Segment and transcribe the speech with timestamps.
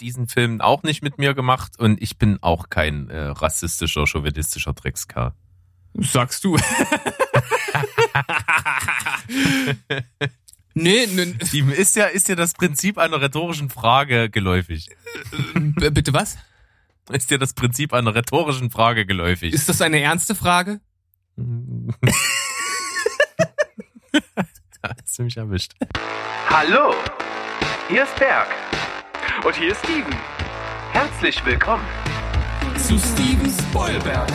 [0.00, 4.72] diesen Film auch nicht mit mir gemacht und ich bin auch kein äh, rassistischer, chauvinistischer
[4.72, 5.32] Dreckskerl.
[5.94, 6.56] Sagst du.
[10.74, 11.34] nee, nee.
[11.44, 14.90] Steven, ist ja, ist ja das Prinzip einer rhetorischen Frage geläufig?
[15.54, 16.38] B bitte was?
[17.10, 19.54] Ist dir das Prinzip einer rhetorischen Frage geläufig?
[19.54, 20.80] Ist das eine ernste Frage?
[24.82, 25.72] da hast du mich erwischt.
[26.50, 26.94] Hallo,
[27.88, 28.48] hier ist Berg.
[29.44, 30.14] Und hier ist Steven.
[30.90, 31.84] Herzlich willkommen.
[32.76, 34.28] Zu Steven Spoilberg.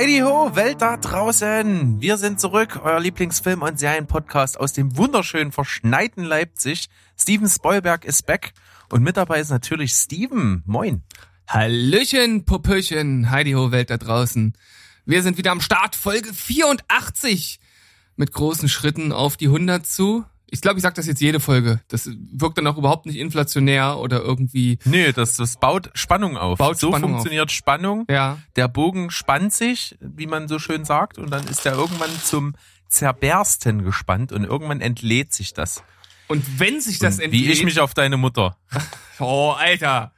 [0.00, 2.00] Heidi ho, Welt da draußen!
[2.00, 6.88] Wir sind zurück, euer Lieblingsfilm- und Serienpodcast aus dem wunderschönen, verschneiten Leipzig.
[7.18, 8.54] Steven Spoilberg ist back
[8.88, 10.62] und mit dabei ist natürlich Steven.
[10.64, 11.02] Moin.
[11.46, 14.54] Hallöchen, Popöchen, Heidi Ho Welt da draußen.
[15.04, 17.60] Wir sind wieder am Start, Folge 84.
[18.16, 20.24] Mit großen Schritten auf die 100 zu.
[20.50, 21.80] Ich glaube, ich sag das jetzt jede Folge.
[21.88, 24.78] Das wirkt dann auch überhaupt nicht inflationär oder irgendwie.
[24.84, 26.58] Nee, das, das baut Spannung auf.
[26.58, 28.04] Baut so Spannung funktioniert Spannung.
[28.10, 28.38] Ja.
[28.56, 32.54] Der Bogen spannt sich, wie man so schön sagt, und dann ist er irgendwann zum
[32.88, 35.82] Zerbersten gespannt und irgendwann entlädt sich das.
[36.26, 37.42] Und wenn sich das Und entlädt.
[37.42, 38.56] Wie ich mich auf deine Mutter.
[39.22, 40.14] Oh, Alter.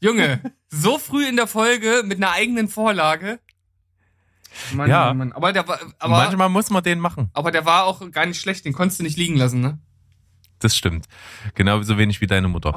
[0.00, 3.40] Junge, so früh in der Folge mit einer eigenen Vorlage.
[4.74, 5.06] Mann, Ja.
[5.06, 5.32] Mann, Mann.
[5.32, 7.30] Aber der war, aber, Manchmal muss man den machen.
[7.32, 8.64] aber der war auch gar nicht schlecht.
[8.64, 9.78] Den konntest du nicht liegen lassen, ne?
[10.60, 11.06] Das stimmt.
[11.54, 12.72] Genauso wenig wie deine Mutter.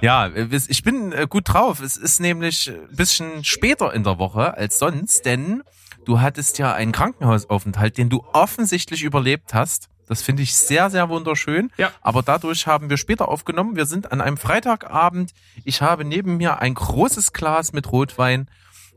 [0.00, 1.80] Ja, es- ich bin äh, gut drauf.
[1.80, 5.62] Es ist nämlich ein bisschen später in der Woche als sonst, denn
[6.06, 9.88] du hattest ja einen Krankenhausaufenthalt, den du offensichtlich überlebt hast.
[10.06, 11.70] Das finde ich sehr, sehr wunderschön.
[11.76, 11.90] Ja.
[12.00, 13.76] Aber dadurch haben wir später aufgenommen.
[13.76, 15.32] Wir sind an einem Freitagabend.
[15.64, 18.48] Ich habe neben mir ein großes Glas mit Rotwein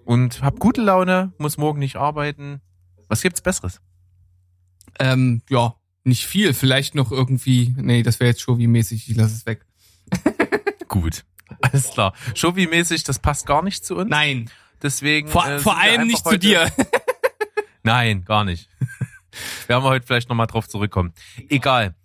[0.06, 2.62] und habe gute Laune, muss morgen nicht arbeiten.
[3.08, 3.81] Was gibt's Besseres?
[5.00, 6.53] Ähm, ja, nicht viel.
[6.53, 7.74] Vielleicht noch irgendwie.
[7.78, 9.09] Nee, das wäre jetzt Shovi-mäßig.
[9.09, 9.66] Ich lasse es weg.
[10.88, 11.24] Gut.
[11.62, 12.14] Alles klar.
[12.36, 14.09] Shovi-mäßig, das passt gar nicht zu uns.
[14.09, 14.50] Nein.
[14.81, 15.30] Deswegen.
[15.30, 16.72] Vor, äh, vor allem nicht zu dir.
[17.84, 18.70] Nein, gar nicht.
[19.68, 21.14] Werden wir heute vielleicht nochmal drauf zurückkommen.
[21.50, 21.96] Egal.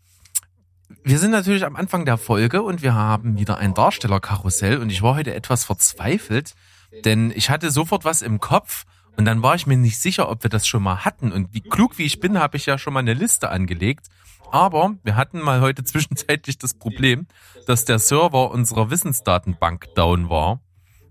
[1.04, 5.02] Wir sind natürlich am Anfang der Folge und wir haben wieder ein Darstellerkarussell und ich
[5.02, 6.54] war heute etwas verzweifelt,
[7.04, 8.84] denn ich hatte sofort was im Kopf
[9.16, 11.60] und dann war ich mir nicht sicher, ob wir das schon mal hatten und wie
[11.60, 14.06] klug wie ich bin, habe ich ja schon mal eine Liste angelegt.
[14.50, 17.26] Aber wir hatten mal heute zwischenzeitlich das Problem,
[17.66, 20.60] dass der Server unserer Wissensdatenbank down war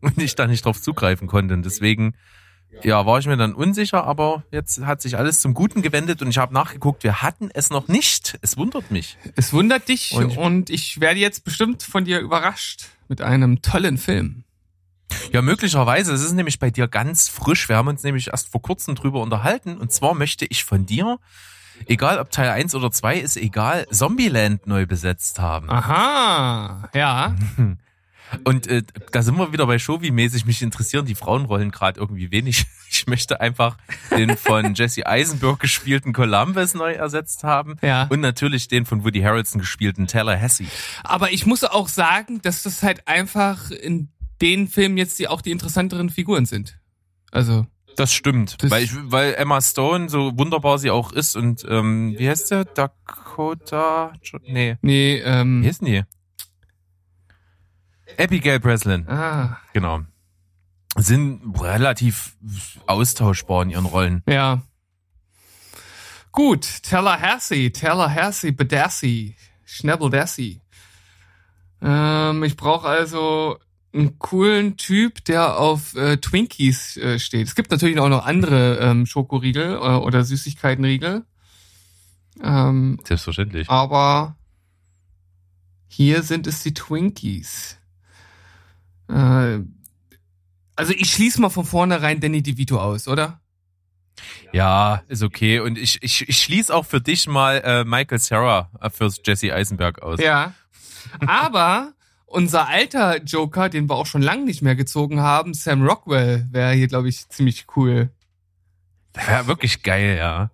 [0.02, 2.16] und ich da nicht drauf zugreifen konnte und deswegen
[2.84, 6.30] ja, war ich mir dann unsicher, aber jetzt hat sich alles zum Guten gewendet und
[6.30, 8.38] ich habe nachgeguckt, wir hatten es noch nicht.
[8.42, 9.18] Es wundert mich.
[9.36, 13.98] Es wundert dich Und- und, ich werde jetzt bestimmt von dir überrascht mit einem tollen
[13.98, 14.44] Film.
[15.32, 16.14] Ja, möglicherweise.
[16.14, 17.70] Es ist nämlich bei dir ganz frisch.
[17.70, 19.78] Wir haben uns nämlich erst vor kurzem drüber unterhalten.
[19.78, 21.20] Und zwar möchte ich von dir,
[21.86, 25.70] egal ob Teil 1 oder 2, ist egal, Zombieland neu besetzt haben.
[25.70, 27.36] Aha, ja.
[28.44, 30.46] Und äh, da sind wir wieder bei Shovi-mäßig.
[30.46, 32.66] Mich interessieren die Frauenrollen gerade irgendwie wenig.
[32.90, 33.76] Ich möchte einfach
[34.12, 37.76] den von Jesse Eisenberg gespielten Columbus neu ersetzt haben.
[37.82, 38.08] Ja.
[38.10, 40.68] Und natürlich den von Woody Harrelson gespielten Tallahassee.
[41.04, 44.08] Aber ich muss auch sagen, dass das halt einfach in
[44.42, 46.80] den Filmen jetzt die auch die interessanteren Figuren sind.
[47.32, 47.66] Also,
[47.96, 48.62] Das stimmt.
[48.62, 52.52] Das- weil, ich, weil Emma Stone, so wunderbar sie auch ist und ähm, wie heißt
[52.52, 52.66] der?
[52.66, 54.14] Dakota?
[54.46, 54.78] Nee.
[54.82, 56.04] nee, ähm, Wie heißt denn die?
[58.22, 60.02] Abigail Breslin, ah, genau.
[60.96, 62.36] Sind relativ
[62.88, 64.24] austauschbar in ihren Rollen.
[64.28, 64.62] ja.
[66.32, 69.36] Gut, Tallahassee, Tallahassee, Bedassi,
[69.66, 70.62] Schnabeldassi.
[71.82, 73.58] Ähm, ich brauche also
[73.98, 77.48] einen coolen Typ, der auf äh, Twinkies äh, steht.
[77.48, 81.26] Es gibt natürlich auch noch andere ähm, Schokoriegel äh, oder Süßigkeitenriegel.
[82.44, 83.70] Ähm, Selbstverständlich.
[83.70, 84.36] aber
[85.88, 87.78] hier sind es die Twinkies.
[89.10, 89.60] Äh,
[90.76, 93.42] also ich schließe mal von vornherein Danny DeVito aus, oder?
[94.54, 95.60] Ja, ist okay.
[95.60, 99.54] Und ich, ich, ich schließe auch für dich mal äh, Michael Sarah äh, fürs Jesse
[99.54, 100.20] Eisenberg aus.
[100.20, 100.54] Ja.
[101.26, 101.94] Aber
[102.28, 106.74] unser alter Joker, den wir auch schon lange nicht mehr gezogen haben, Sam Rockwell, wäre
[106.74, 108.10] hier, glaube ich, ziemlich cool.
[109.28, 110.52] Ja, wirklich geil, ja.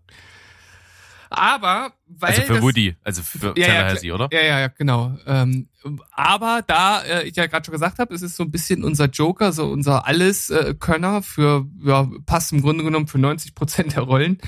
[1.30, 4.30] Aber weil Also für das, Woody, also für Ja, ja, Tallahassee, oder?
[4.32, 5.18] Ja, ja, ja, genau.
[5.26, 5.68] Ähm,
[6.12, 9.06] aber da äh, ich ja gerade schon gesagt habe, es ist so ein bisschen unser
[9.06, 14.40] Joker, so unser Alles-Könner für, ja, passt im Grunde genommen für 90 Prozent der Rollen,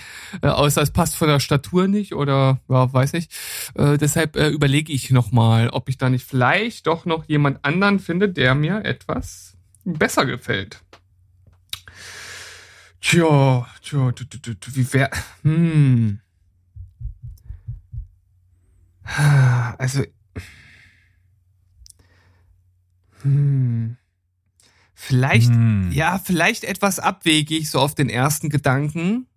[0.42, 3.32] äh, außer es passt von der Statur nicht oder, ja, weiß nicht.
[3.76, 8.00] Äh, deshalb äh, überlege ich nochmal, ob ich da nicht vielleicht doch noch jemand anderen
[8.00, 10.82] finde, der mir etwas besser gefällt.
[13.02, 14.12] Tja, tja,
[14.74, 15.12] wie wär,
[15.44, 16.20] hm.
[19.78, 20.04] Also,
[23.26, 23.98] hm.
[24.98, 25.92] Vielleicht, Hm.
[25.92, 29.28] ja, vielleicht etwas abwegig, so auf den ersten Gedanken.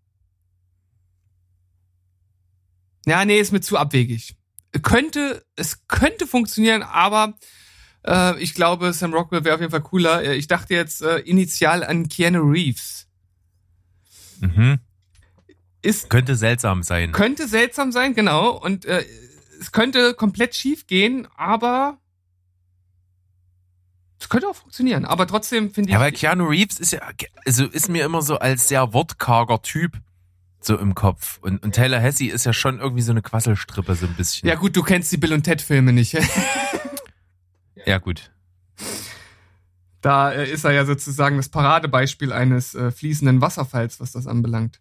[3.06, 4.36] Ja, nee, ist mir zu abwegig.
[4.82, 7.34] Könnte, es könnte funktionieren, aber
[8.06, 10.22] äh, ich glaube, Sam Rockwell wäre auf jeden Fall cooler.
[10.22, 13.06] Äh, Ich dachte jetzt äh, initial an Keanu Reeves.
[14.40, 14.78] Mhm.
[15.82, 17.12] Ist Könnte seltsam sein.
[17.12, 18.50] könnte seltsam sein, genau.
[18.50, 19.04] Und äh,
[19.60, 21.98] es könnte komplett schief gehen, aber
[24.20, 25.04] es könnte auch funktionieren.
[25.04, 25.94] Aber trotzdem finde ich.
[25.94, 27.00] Ja, weil Keanu Reeves ist ja,
[27.46, 29.92] also ist mir immer so als sehr wortkarger Typ
[30.60, 31.38] so im Kopf.
[31.40, 34.48] Und, und Taylor Hesse ist ja schon irgendwie so eine Quasselstrippe so ein bisschen.
[34.48, 36.18] ja gut, du kennst die Bill und Ted Filme nicht.
[37.86, 38.32] ja gut.
[40.00, 44.80] da äh, ist er ja sozusagen das Paradebeispiel eines äh, fließenden Wasserfalls, was das anbelangt.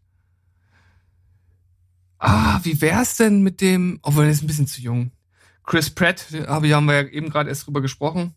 [2.20, 5.12] Ah, wie wär's denn mit dem, obwohl er ist ein bisschen zu jung.
[5.64, 8.34] Chris Pratt, habe haben wir ja eben gerade erst drüber gesprochen.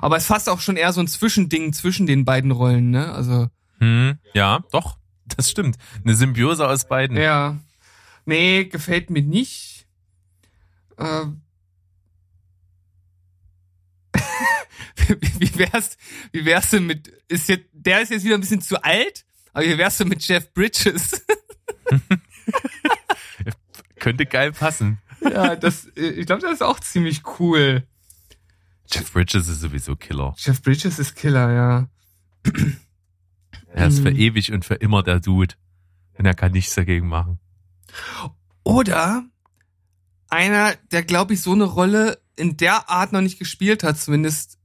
[0.00, 3.12] Aber es fasst auch schon eher so ein Zwischending zwischen den beiden Rollen, ne?
[3.12, 3.48] Also
[3.78, 4.98] Hm, ja, doch.
[5.36, 5.76] Das stimmt.
[6.04, 7.16] Eine Symbiose aus beiden.
[7.16, 7.58] Ja.
[8.24, 9.86] Nee, gefällt mir nicht.
[10.96, 11.26] Äh,
[15.20, 15.96] wie, wie wär's,
[16.32, 19.64] wie wär's denn mit, ist jetzt, der ist jetzt wieder ein bisschen zu alt, aber
[19.64, 21.24] wie wär's denn mit Jeff Bridges?
[23.98, 25.00] Könnte geil passen.
[25.20, 27.86] ja, das, äh, ich glaube, das ist auch ziemlich cool.
[28.90, 30.34] Jeff Bridges ist sowieso Killer.
[30.38, 31.88] Jeff Bridges ist Killer, ja.
[33.72, 34.18] Er ist für Mhm.
[34.18, 35.54] ewig und für immer der Dude.
[36.18, 37.38] Und er kann nichts dagegen machen.
[38.64, 39.24] Oder
[40.28, 44.58] einer, der, glaube ich, so eine Rolle in der Art noch nicht gespielt hat, zumindest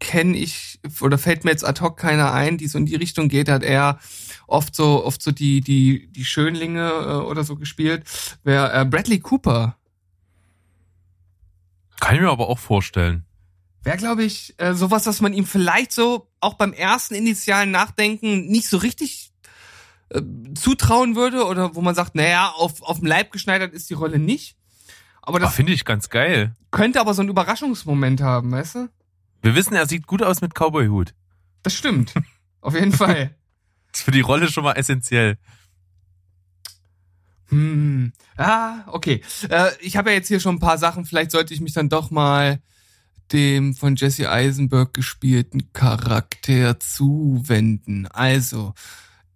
[0.00, 3.28] kenne ich oder fällt mir jetzt ad hoc keiner ein, die so in die Richtung
[3.28, 3.98] geht, hat er
[4.46, 8.04] oft so oft so die die die Schönlinge äh, oder so gespielt.
[8.44, 9.76] Wäre äh, Bradley Cooper.
[12.00, 13.24] Kann ich mir aber auch vorstellen.
[13.82, 18.46] Wäre, glaube ich, äh, sowas, was man ihm vielleicht so auch beim ersten initialen Nachdenken
[18.46, 19.32] nicht so richtig
[20.10, 20.20] äh,
[20.54, 24.18] zutrauen würde oder wo man sagt, naja, auf, auf dem Leib geschneidert ist die Rolle
[24.18, 24.56] nicht.
[25.22, 26.54] Aber Das das finde ich ganz geil.
[26.70, 28.88] könnte aber so einen Überraschungsmoment haben, weißt du?
[29.42, 31.14] Wir wissen, er sieht gut aus mit Cowboy-Hut.
[31.62, 32.14] Das stimmt.
[32.60, 33.34] Auf jeden Fall.
[33.92, 35.38] Ist für die Rolle schon mal essentiell.
[37.48, 38.12] Hm.
[38.38, 39.20] Ah, okay.
[39.50, 41.04] Äh, ich habe ja jetzt hier schon ein paar Sachen.
[41.04, 42.60] Vielleicht sollte ich mich dann doch mal
[43.32, 48.06] dem von Jesse Eisenberg gespielten Charakter zuwenden.
[48.06, 48.74] Also,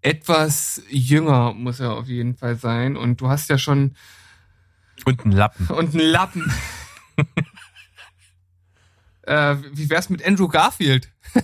[0.00, 2.96] etwas jünger muss er auf jeden Fall sein.
[2.96, 3.96] Und du hast ja schon
[5.04, 5.66] Und ein Lappen.
[5.66, 6.52] und einen Lappen.
[9.22, 11.10] äh, wie wär's mit Andrew Garfield?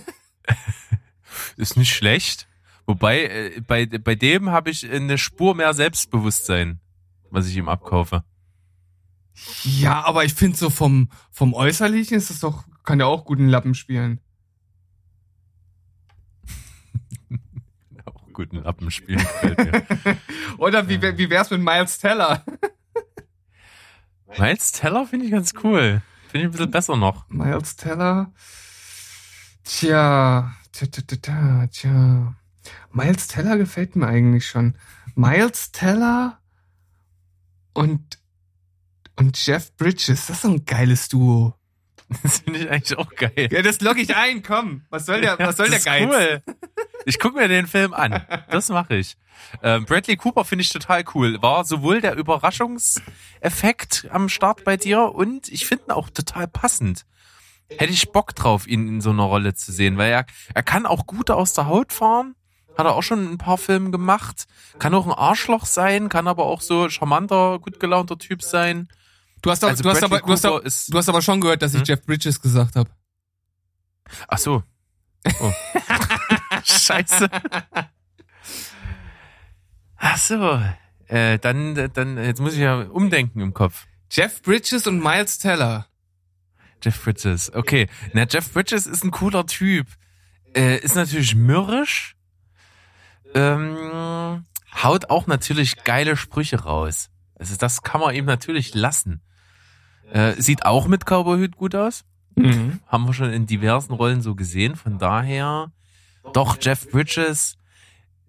[1.57, 2.47] Ist nicht schlecht.
[2.85, 6.79] Wobei, äh, bei, bei dem habe ich eine Spur mehr Selbstbewusstsein,
[7.31, 8.23] was ich ihm abkaufe.
[9.63, 13.47] Ja, aber ich finde so vom, vom Äußerlichen ist das doch, kann der auch guten
[13.47, 14.19] Lappen spielen.
[18.05, 20.17] Auch guten Lappen spielen gefällt mir.
[20.57, 22.43] Oder wie, wie wär's mit Miles Teller?
[24.37, 26.01] Miles Teller finde ich ganz cool.
[26.27, 27.27] Finde ich ein bisschen besser noch.
[27.29, 28.31] Miles Teller.
[29.63, 32.35] Tja, tja, tja, tja, tja.
[32.91, 34.75] Miles Teller gefällt mir eigentlich schon.
[35.15, 36.38] Miles Teller
[37.79, 38.19] und,
[39.15, 41.55] und Jeff Bridges, das ist so ein geiles Duo.
[42.23, 43.49] Das finde ich eigentlich auch geil.
[43.51, 44.81] Ja, das logge ich ein, komm.
[44.89, 46.09] Was soll der, was soll der Geiz?
[46.09, 46.43] Cool.
[47.05, 48.25] Ich gucke mir den Film an.
[48.49, 49.15] Das mache ich.
[49.63, 51.41] Ähm, Bradley Cooper finde ich total cool.
[51.41, 57.05] War sowohl der Überraschungseffekt am Start bei dir und ich finde ihn auch total passend.
[57.69, 60.85] Hätte ich Bock drauf, ihn in so einer Rolle zu sehen, weil er, er kann
[60.85, 62.35] auch gut aus der Haut fahren.
[62.79, 64.47] Hat er auch schon in ein paar Filmen gemacht.
[64.79, 68.87] Kann auch ein Arschloch sein, kann aber auch so charmanter, gut gelaunter Typ sein.
[69.41, 71.61] Du hast, aber, Also du, hast aber, du, hast aber, du hast aber schon gehört,
[71.61, 71.85] dass ich Hm?
[71.87, 72.89] Jeff Bridges gesagt habe.
[74.29, 74.63] Ach so.
[75.41, 75.51] Oh.
[76.63, 77.29] Scheiße.
[79.97, 80.61] Ach so.
[81.07, 83.87] Äh, dann, dann, jetzt muss ich ja umdenken im Kopf.
[84.09, 85.87] Jeff Bridges und Miles Teller.
[86.81, 87.53] Jeff Bridges.
[87.53, 87.89] Okay.
[88.13, 89.87] Na, Jeff Bridges ist ein cooler Typ.
[90.55, 92.15] Äh, ist natürlich mürrisch.
[93.35, 94.45] Ähm,
[94.83, 97.09] haut auch natürlich geile Sprüche raus.
[97.35, 99.21] Also das kann man ihm natürlich lassen.
[100.11, 102.03] Äh, sieht auch mit Cowboyhut gut aus.
[102.35, 102.79] Mhm.
[102.87, 104.75] Haben wir schon in diversen Rollen so gesehen.
[104.75, 105.71] Von daher,
[106.33, 107.57] doch, Jeff Bridges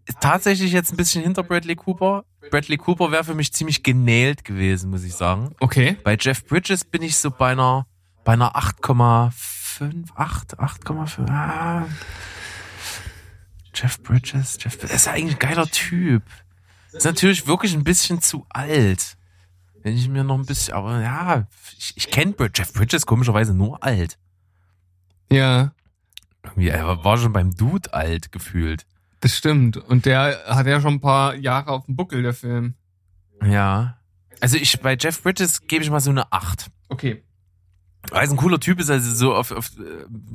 [0.07, 2.25] ist tatsächlich jetzt ein bisschen hinter Bradley Cooper.
[2.51, 5.55] Bradley Cooper wäre für mich ziemlich genäht gewesen, muss ich sagen.
[5.61, 5.97] Okay.
[6.03, 7.87] Bei Jeff Bridges bin ich so bei einer,
[8.25, 11.31] bei einer 8,5, 8, 8,5.
[11.31, 11.87] Ah.
[13.75, 16.23] Jeff Bridges, Jeff, das ist eigentlich ein geiler Typ.
[16.93, 19.17] Ist natürlich wirklich ein bisschen zu alt.
[19.83, 21.47] Wenn ich mir noch ein bisschen, aber ja,
[21.79, 24.19] ich, ich kenne Jeff Bridges komischerweise nur alt.
[25.33, 25.73] Ja,
[26.43, 28.87] Irgendwie, er war schon beim Dude alt gefühlt.
[29.21, 29.77] das stimmt.
[29.77, 32.75] Und der hat ja schon ein paar Jahre auf dem Buckel, der Film.
[33.45, 33.99] Ja.
[34.41, 36.71] Also ich, bei Jeff Bridges gebe ich mal so eine 8.
[36.89, 37.23] Okay.
[38.09, 39.71] Weil es ein cooler Typ ist, also so, auf, auf,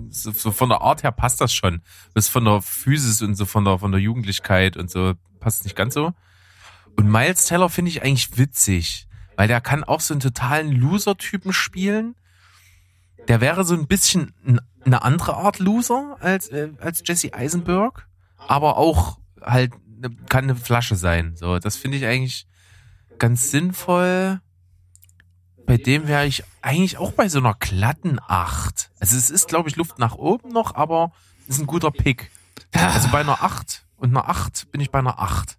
[0.09, 1.81] so, so von der Art her passt das schon.
[2.13, 5.75] Das von der Physis und so von der, von der Jugendlichkeit und so passt nicht
[5.75, 6.13] ganz so.
[6.95, 11.53] Und Miles Teller finde ich eigentlich witzig, weil der kann auch so einen totalen Loser-Typen
[11.53, 12.15] spielen.
[13.27, 18.07] Der wäre so ein bisschen ein, eine andere Art Loser als, äh, als Jesse Eisenberg,
[18.37, 21.35] aber auch halt ne, kann eine Flasche sein.
[21.35, 22.47] So, das finde ich eigentlich
[23.17, 24.39] ganz sinnvoll.
[25.65, 28.91] Bei dem wäre ich eigentlich auch bei so einer glatten 8.
[28.99, 31.11] Also es ist, glaube ich, Luft nach oben noch, aber
[31.47, 32.29] ist ein guter Pick.
[32.73, 35.57] Also bei einer 8 und einer 8 bin ich bei einer 8.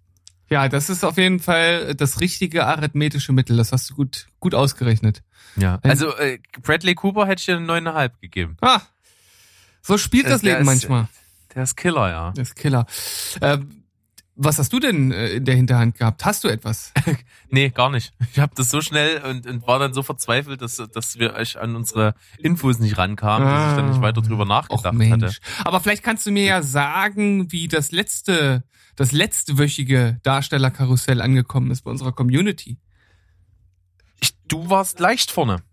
[0.49, 3.57] Ja, das ist auf jeden Fall das richtige arithmetische Mittel.
[3.57, 5.23] Das hast du gut, gut ausgerechnet.
[5.57, 5.79] Ja.
[5.83, 8.57] Also äh, Bradley Cooper hätte ich dir eine 9,5 gegeben.
[8.61, 8.79] Ah,
[9.81, 11.07] so spielt das Der Leben ist- manchmal.
[11.55, 12.31] Der ist Killer, ja.
[12.35, 12.85] Das ist Killer.
[13.41, 13.76] Ähm,
[14.37, 16.23] was hast du denn äh, in der Hinterhand gehabt?
[16.23, 16.93] Hast du etwas?
[17.49, 18.11] Nee, gar nicht.
[18.33, 21.57] Ich habe das so schnell und, und war dann so verzweifelt, dass, dass wir euch
[21.57, 24.97] an unsere Infos nicht rankamen, dass ich dann nicht weiter drüber Och nachgedacht hatte.
[24.97, 25.39] Mensch.
[25.63, 28.65] Aber vielleicht kannst du mir ja sagen, wie das letzte,
[28.97, 32.77] das letztwöchige Darstellerkarussell angekommen ist bei unserer Community.
[34.19, 35.63] Ich, du warst leicht vorne.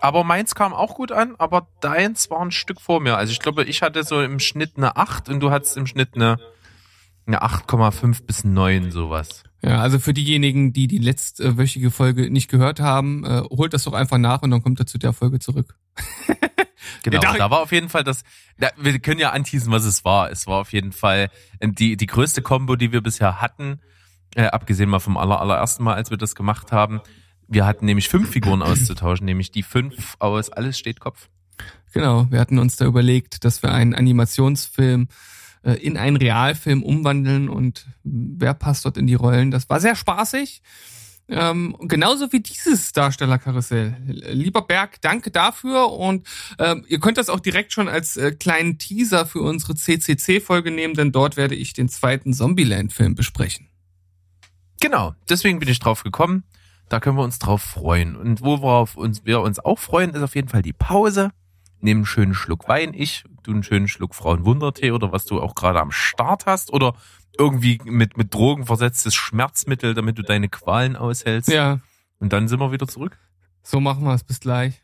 [0.00, 3.16] Aber meins kam auch gut an, aber deins war ein Stück vor mir.
[3.16, 6.16] Also ich glaube, ich hatte so im Schnitt eine 8 und du hattest im Schnitt
[6.16, 6.38] eine,
[7.26, 9.44] eine 8,5 bis 9 sowas.
[9.62, 13.92] Ja, also für diejenigen, die die letztwöchige Folge nicht gehört haben, äh, holt das doch
[13.92, 15.76] einfach nach und dann kommt er zu der Folge zurück.
[17.02, 18.24] Genau, da- da war auf jeden Fall das,
[18.58, 20.30] da, wir können ja anteasen, was es war.
[20.30, 21.30] Es war auf jeden Fall
[21.62, 23.80] die, die größte Combo, die wir bisher hatten,
[24.34, 27.00] äh, abgesehen mal vom aller, allerersten Mal, als wir das gemacht haben.
[27.48, 31.28] Wir hatten nämlich fünf Figuren auszutauschen, nämlich die fünf aus Alles steht Kopf.
[31.92, 35.06] Genau, wir hatten uns da überlegt, dass wir einen Animationsfilm äh,
[35.62, 39.50] in einen Realfilm umwandeln und wer passt dort in die Rollen.
[39.50, 40.62] Das war sehr spaßig.
[41.30, 43.96] Ähm, genauso wie dieses Darstellerkarussell.
[44.32, 46.26] Lieber Berg, danke dafür und
[46.58, 50.94] ähm, ihr könnt das auch direkt schon als äh, kleinen Teaser für unsere CCC-Folge nehmen,
[50.94, 53.68] denn dort werde ich den zweiten Zombieland-Film besprechen.
[54.80, 56.42] Genau, deswegen bin ich drauf gekommen.
[56.88, 58.16] Da können wir uns drauf freuen.
[58.16, 61.30] Und worauf uns, wir uns auch freuen, ist auf jeden Fall die Pause.
[61.80, 65.54] Nehmen einen schönen Schluck Wein, ich, du einen schönen Schluck Frauenwundertee oder was du auch
[65.54, 66.94] gerade am Start hast oder
[67.38, 71.48] irgendwie mit, mit Drogen versetztes Schmerzmittel, damit du deine Qualen aushältst.
[71.50, 71.80] Ja,
[72.18, 73.18] Und dann sind wir wieder zurück.
[73.62, 74.24] so machen wir es.
[74.24, 74.82] Bis gleich.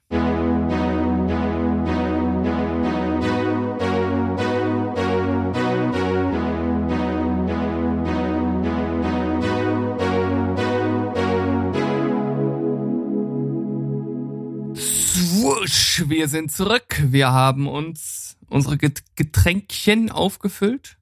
[16.08, 17.02] Wir sind zurück.
[17.02, 20.96] Wir haben uns unsere Get- Getränkchen aufgefüllt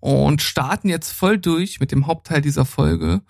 [0.00, 3.22] und starten jetzt voll durch mit dem Hauptteil dieser Folge.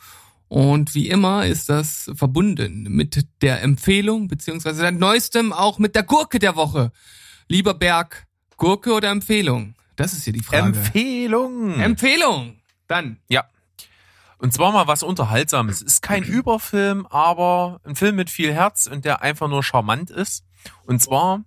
[0.49, 6.03] Und wie immer ist das verbunden mit der Empfehlung, beziehungsweise seit neuestem auch mit der
[6.03, 6.91] Gurke der Woche.
[7.49, 8.27] Lieber Berg,
[8.57, 9.75] Gurke oder Empfehlung?
[9.97, 10.69] Das ist hier die Frage.
[10.79, 11.79] Empfehlung!
[11.81, 12.57] Empfehlung!
[12.89, 13.19] Dann.
[13.29, 13.45] ja.
[14.39, 15.83] Und zwar mal was Unterhaltsames.
[15.83, 20.45] Ist kein Überfilm, aber ein Film mit viel Herz und der einfach nur charmant ist.
[20.87, 21.45] Und zwar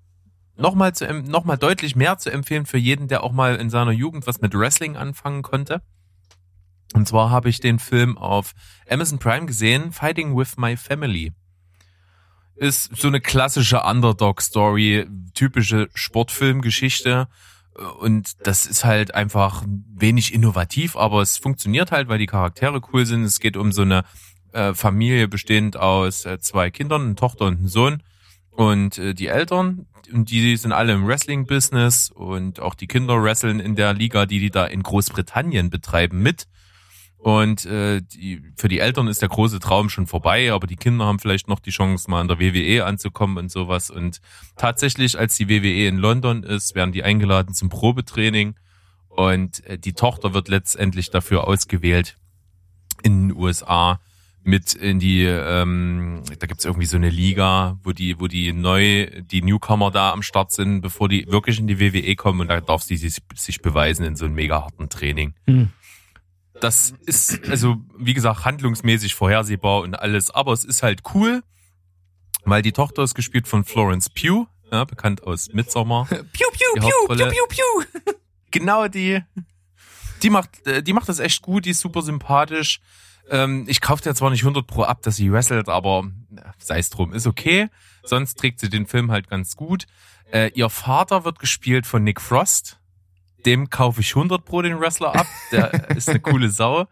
[0.55, 3.69] nochmal zu, em- noch mal deutlich mehr zu empfehlen für jeden, der auch mal in
[3.69, 5.81] seiner Jugend was mit Wrestling anfangen konnte.
[6.93, 8.53] Und zwar habe ich den Film auf
[8.89, 11.31] Amazon Prime gesehen, Fighting with My Family.
[12.55, 17.27] Ist so eine klassische Underdog-Story, typische Sportfilmgeschichte.
[17.99, 23.07] Und das ist halt einfach wenig innovativ, aber es funktioniert halt, weil die Charaktere cool
[23.07, 23.23] sind.
[23.23, 24.03] Es geht um so eine
[24.51, 28.03] äh, Familie bestehend aus äh, zwei Kindern, eine Tochter und einen Sohn.
[28.51, 33.59] Und äh, die Eltern, und die sind alle im Wrestling-Business und auch die Kinder wresteln
[33.59, 36.47] in der Liga, die die da in Großbritannien betreiben, mit.
[37.17, 41.05] Und äh, die, für die Eltern ist der große Traum schon vorbei, aber die Kinder
[41.05, 43.89] haben vielleicht noch die Chance, mal in der WWE anzukommen und sowas.
[43.89, 44.19] Und
[44.57, 48.55] tatsächlich, als die WWE in London ist, werden die eingeladen zum Probetraining.
[49.07, 52.17] Und äh, die Tochter wird letztendlich dafür ausgewählt
[53.03, 54.01] in den USA
[54.43, 59.07] mit in die, ähm, da gibt's irgendwie so eine Liga, wo die, wo die neu,
[59.21, 62.59] die Newcomer da am Start sind, bevor die wirklich in die WWE kommen und da
[62.59, 65.33] darf sie sich, sich beweisen in so einem mega harten Training.
[65.45, 65.69] Hm.
[66.59, 71.43] Das ist, also, wie gesagt, handlungsmäßig vorhersehbar und alles, aber es ist halt cool,
[72.45, 76.07] weil die Tochter ist gespielt von Florence Pugh, ja, bekannt aus Midsommar.
[76.09, 77.29] Die piu, piu, Hauptrolle.
[77.29, 78.03] piu, piu.
[78.51, 79.21] genau die.
[80.23, 82.79] Die macht, äh, die macht das echt gut, die ist super sympathisch.
[83.29, 86.09] Ähm, ich kaufe dir zwar nicht 100 pro ab, dass sie wrestelt, aber
[86.57, 87.69] sei es drum, ist okay.
[88.03, 89.85] Sonst trägt sie den Film halt ganz gut.
[90.31, 92.79] Äh, ihr Vater wird gespielt von Nick Frost.
[93.45, 95.27] Dem kaufe ich 100 pro den Wrestler ab.
[95.51, 96.87] Der ist eine coole Sau.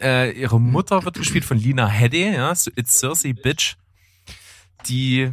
[0.00, 3.76] Äh, ihre Mutter wird gespielt von Lina Headey, ja, so It's Cersei Bitch.
[4.86, 5.30] Die,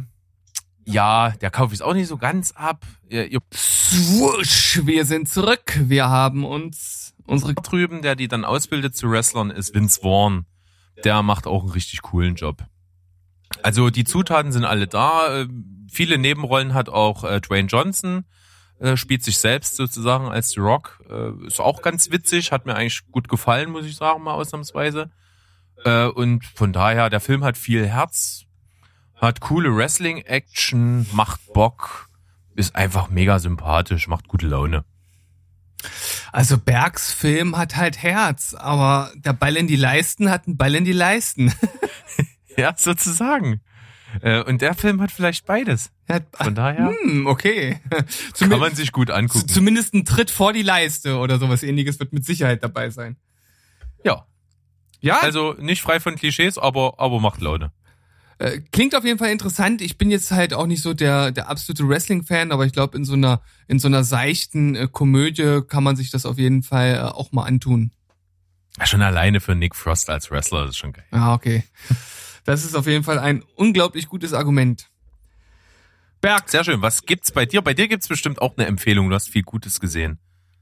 [0.84, 2.84] ja, der kaufe ich auch nicht so ganz ab.
[3.08, 5.78] Ihr, ihr Swoosh, wir sind zurück.
[5.80, 10.46] Wir haben uns unsere drüben, der die dann ausbildet zu Wrestlern, ist Vince Vaughn.
[11.04, 12.64] Der macht auch einen richtig coolen Job.
[13.62, 15.42] Also die Zutaten sind alle da.
[15.42, 15.48] Äh,
[15.90, 18.24] Viele Nebenrollen hat auch äh, Dwayne Johnson,
[18.78, 21.02] äh, spielt sich selbst sozusagen als The Rock.
[21.08, 25.10] Äh, ist auch ganz witzig, hat mir eigentlich gut gefallen, muss ich sagen, mal ausnahmsweise.
[25.84, 28.44] Äh, und von daher, der Film hat viel Herz,
[29.14, 32.08] hat coole Wrestling-Action, macht Bock,
[32.54, 34.84] ist einfach mega sympathisch, macht gute Laune.
[36.32, 40.74] Also Bergs Film hat halt Herz, aber der Ball in die Leisten hat einen Ball
[40.74, 41.52] in die Leisten.
[42.56, 43.60] Ja, sozusagen.
[44.20, 45.92] Äh, Und der Film hat vielleicht beides.
[46.34, 47.78] Von daher Hm, okay.
[47.90, 48.04] kann
[48.34, 49.46] Zumindest, man sich gut angucken.
[49.46, 53.14] zumindest ein Tritt vor die Leiste oder sowas ähnliches wird mit Sicherheit dabei sein.
[54.02, 54.26] Ja,
[55.00, 57.70] Ja, also nicht frei von Klischees, aber, aber macht Laune.
[58.38, 59.80] Äh, klingt auf jeden Fall interessant.
[59.80, 63.04] Ich bin jetzt halt auch nicht so der, der absolute Wrestling-Fan, aber ich glaube, in
[63.04, 66.94] so einer, in so einer seichten äh, Komödie kann man sich das auf jeden Fall
[66.94, 67.90] äh, auch mal antun.
[68.78, 71.04] Ja, schon alleine für Nick Frost als Wrestler das ist schon geil.
[71.10, 71.64] Ah, okay.
[72.44, 74.88] Das ist auf jeden Fall ein unglaublich gutes Argument.
[76.20, 76.80] Berg, Sehr schön.
[76.80, 77.60] Was gibt's bei dir?
[77.60, 79.08] Bei dir gibt's bestimmt auch eine Empfehlung.
[79.08, 80.18] Du hast viel Gutes gesehen.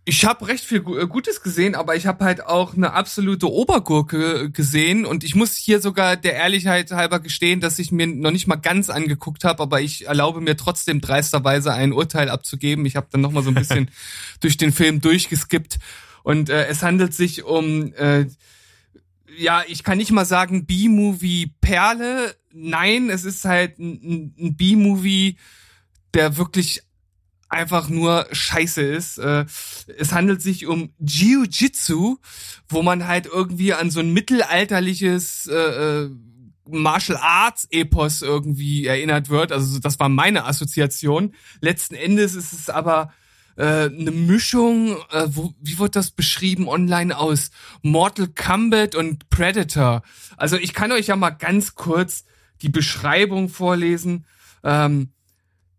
[0.09, 4.51] Ich habe recht viel äh, Gutes gesehen, aber ich habe halt auch eine absolute Obergurke
[4.51, 8.47] gesehen und ich muss hier sogar der Ehrlichkeit halber gestehen, dass ich mir noch nicht
[8.47, 12.87] mal ganz angeguckt habe, aber ich erlaube mir trotzdem dreisterweise ein Urteil abzugeben.
[12.87, 13.91] Ich habe dann noch mal so ein bisschen
[14.41, 15.79] durch den Film durchgeskippt
[16.23, 18.27] und äh, es handelt sich um äh,
[19.39, 22.35] ja, ich kann nicht mal sagen B-Movie Perle.
[22.55, 25.37] Nein, es ist halt ein- ein B-Movie,
[26.15, 26.83] der wirklich
[27.49, 29.19] einfach nur scheiße ist.
[29.19, 29.45] Äh,
[29.99, 32.17] Es handelt sich um Jiu-Jitsu,
[32.69, 35.55] wo man halt irgendwie an so ein mittelalterliches äh,
[36.05, 36.11] äh,
[36.69, 39.53] Martial Arts Epos irgendwie erinnert wird.
[39.53, 41.35] Also das war meine Assoziation.
[41.61, 43.13] Letzten Endes ist es aber
[43.57, 47.51] äh, eine Mischung, äh, wo, wie wird das beschrieben online aus
[47.83, 50.03] Mortal Kombat und Predator.
[50.37, 52.25] Also ich kann euch ja mal ganz kurz
[52.63, 54.27] die Beschreibung vorlesen.
[54.65, 55.13] Ähm,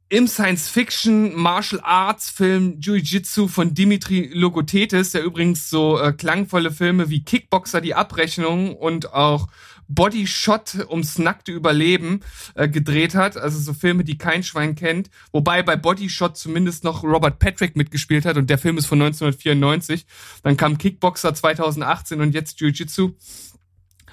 [0.10, 7.10] Im Science-Fiction Martial Arts Film Jiu-Jitsu von Dimitri Logothetis, der übrigens so äh, klangvolle Filme
[7.10, 9.50] wie Kickboxer die Abrechnung und auch
[9.90, 12.22] Body Shot ums nackte Überleben
[12.56, 13.36] äh, gedreht hat.
[13.36, 15.10] Also so Filme, die kein Schwein kennt.
[15.34, 19.02] Wobei bei Body Shot zumindest noch Robert Patrick mitgespielt hat und der Film ist von
[19.02, 20.06] 1994.
[20.42, 23.12] Dann kam Kickboxer 2018 und jetzt Jiu-Jitsu.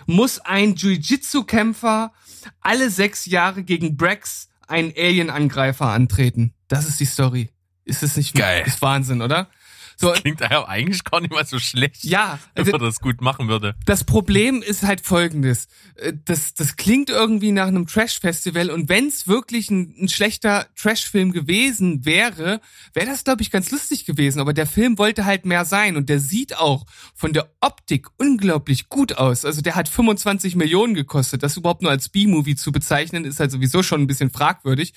[0.07, 2.13] Muss ein Jiu-Jitsu-Kämpfer
[2.61, 6.55] alle sechs Jahre gegen Brax einen Alien-Angreifer antreten.
[6.69, 7.51] Das ist die Story.
[7.85, 8.65] Ist es nicht Geil.
[8.67, 9.49] Ist Wahnsinn, oder?
[9.97, 12.05] So, Klingt ja eigentlich gar nicht mal so schlecht.
[12.05, 13.75] ja, Wenn also, man das gut machen würde.
[13.87, 15.69] das Problem ist halt folgendes.
[15.97, 20.67] Äh, Das, das klingt irgendwie nach einem Trash-Festival und wenn es wirklich ein, ein schlechter
[20.77, 22.61] Trash-Film gewesen wäre,
[22.93, 24.41] wäre das, glaube ich, ganz lustig gewesen.
[24.41, 28.89] Aber der Film wollte halt mehr sein und der sieht auch von der Optik unglaublich
[28.89, 29.45] gut aus.
[29.45, 31.43] Also der hat 25 Millionen gekostet.
[31.43, 34.93] Das überhaupt nur als B-Movie zu bezeichnen, ist halt sowieso schon ein bisschen fragwürdig.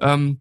[0.00, 0.40] Ähm,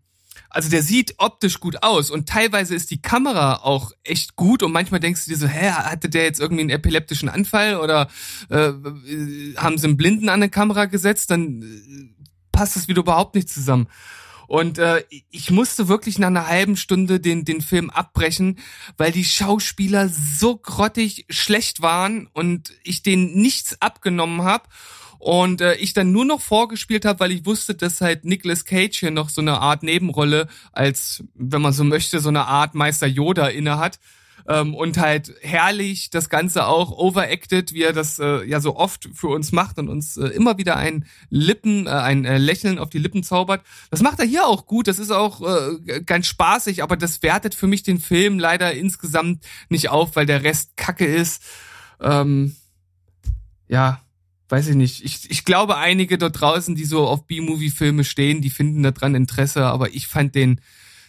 [0.49, 4.71] also der sieht optisch gut aus und teilweise ist die Kamera auch echt gut und
[4.71, 8.09] manchmal denkst du dir so, hä, hatte der jetzt irgendwie einen epileptischen Anfall oder
[8.49, 8.71] äh,
[9.57, 13.49] haben sie einen Blinden an eine Kamera gesetzt, dann äh, passt das wieder überhaupt nicht
[13.49, 13.87] zusammen.
[14.49, 18.57] Und äh, ich musste wirklich nach einer halben Stunde den, den Film abbrechen,
[18.97, 24.63] weil die Schauspieler so grottig schlecht waren und ich denen nichts abgenommen habe.
[25.19, 28.97] Und äh, ich dann nur noch vorgespielt habe, weil ich wusste, dass halt Nicolas Cage
[28.97, 33.05] hier noch so eine Art Nebenrolle als, wenn man so möchte, so eine Art Meister
[33.05, 33.99] Yoda inne hat.
[34.49, 39.09] ähm, und halt herrlich das Ganze auch overacted, wie er das äh, ja so oft
[39.13, 42.89] für uns macht und uns äh, immer wieder ein Lippen, äh, ein äh, Lächeln auf
[42.89, 43.61] die Lippen zaubert.
[43.91, 47.53] Das macht er hier auch gut, das ist auch äh, ganz spaßig, aber das wertet
[47.53, 51.43] für mich den Film leider insgesamt nicht auf, weil der Rest Kacke ist.
[52.01, 52.55] Ähm,
[53.67, 54.01] ja,
[54.49, 55.03] weiß ich nicht.
[55.03, 59.65] Ich, ich glaube, einige dort draußen, die so auf B-Movie-Filme stehen, die finden daran Interesse,
[59.65, 60.61] aber ich fand den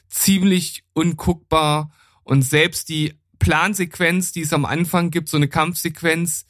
[0.09, 1.91] ziemlich unguckbar
[2.23, 6.45] und selbst die Plansequenz, die es am Anfang gibt, so eine Kampfsequenz,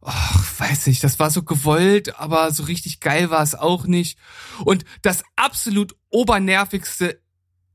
[0.00, 4.18] ach, weiß nicht, das war so gewollt, aber so richtig geil war es auch nicht.
[4.64, 7.20] Und das absolut obernervigste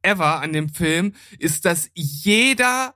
[0.01, 2.95] ever an dem Film ist, dass jeder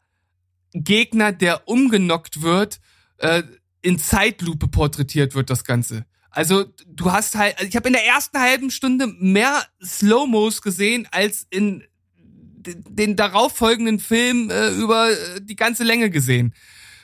[0.74, 2.80] Gegner, der umgenockt wird,
[3.18, 3.44] äh,
[3.82, 6.06] in Zeitlupe porträtiert wird, das Ganze.
[6.32, 11.08] Also du hast halt, also ich habe in der ersten halben Stunde mehr Slow-Mos gesehen
[11.12, 11.84] als in
[12.16, 16.54] den darauffolgenden Film äh, über äh, die ganze Länge gesehen.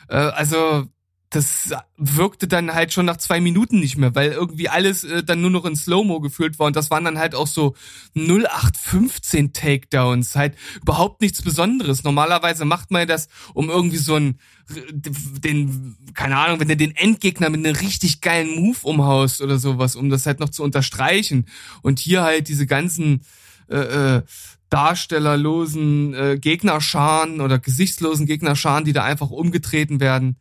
[0.09, 0.85] Äh, also
[1.29, 5.41] das wirkte dann halt schon nach zwei Minuten nicht mehr, weil irgendwie alles äh, dann
[5.41, 7.75] nur noch in Slow-Mo gefühlt war und das waren dann halt auch so
[8.15, 12.03] 0815 Takedowns, halt überhaupt nichts Besonderes.
[12.03, 17.49] Normalerweise macht man das, um irgendwie so einen, den, keine Ahnung, wenn du den Endgegner
[17.49, 21.45] mit einem richtig geilen Move umhaust oder sowas, um das halt noch zu unterstreichen.
[21.81, 23.21] Und hier halt diese ganzen
[23.67, 24.23] äh, äh,
[24.69, 30.37] darstellerlosen äh, Gegnerscharen oder gesichtslosen Gegnerscharen, die da einfach umgetreten werden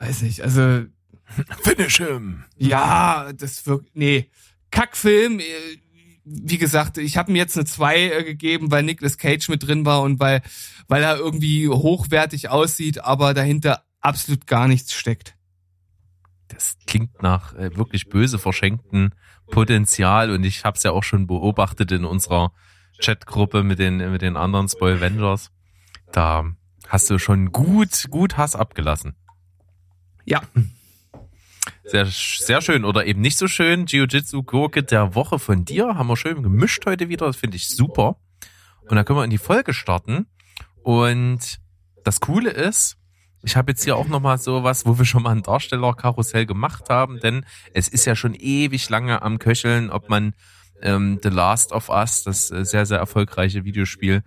[0.00, 0.84] weiß nicht, also
[1.62, 2.44] Finish him.
[2.56, 4.30] Ja, das wirkt nee,
[4.70, 5.38] Kackfilm.
[5.40, 5.44] Äh,
[6.24, 9.84] wie gesagt, ich habe ihm jetzt eine 2 äh, gegeben, weil Nicolas Cage mit drin
[9.84, 10.42] war und weil
[10.88, 15.36] weil er irgendwie hochwertig aussieht, aber dahinter absolut gar nichts steckt.
[16.48, 19.14] Das klingt nach äh, wirklich böse verschenkten
[19.50, 22.52] Potenzial und ich habe es ja auch schon beobachtet in unserer
[23.00, 25.50] Chatgruppe mit den mit den anderen Spoil Vengers.
[26.12, 26.44] Da
[26.88, 29.14] hast du schon gut gut Hass abgelassen.
[30.24, 30.42] Ja.
[31.84, 33.86] Sehr, sehr schön oder eben nicht so schön.
[33.86, 37.26] Jiu-Jitsu Gurke der Woche von dir haben wir schön gemischt heute wieder.
[37.26, 38.16] Das finde ich super.
[38.82, 40.26] Und dann können wir in die Folge starten.
[40.82, 41.60] Und
[42.04, 42.96] das Coole ist,
[43.42, 46.90] ich habe jetzt hier auch nochmal so was, wo wir schon mal ein Darstellerkarussell gemacht
[46.90, 50.34] haben, denn es ist ja schon ewig lange am Köcheln, ob man
[50.82, 54.22] ähm, The Last of Us, das äh, sehr, sehr erfolgreiche Videospiel,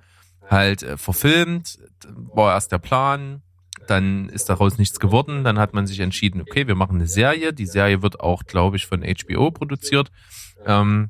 [0.50, 1.80] halt äh, verfilmt.
[2.08, 3.42] War erst der Plan,
[3.88, 5.44] dann ist daraus nichts geworden.
[5.44, 7.54] Dann hat man sich entschieden, okay, wir machen eine Serie.
[7.54, 10.12] Die Serie wird auch, glaube ich, von HBO produziert.
[10.66, 11.10] Ähm,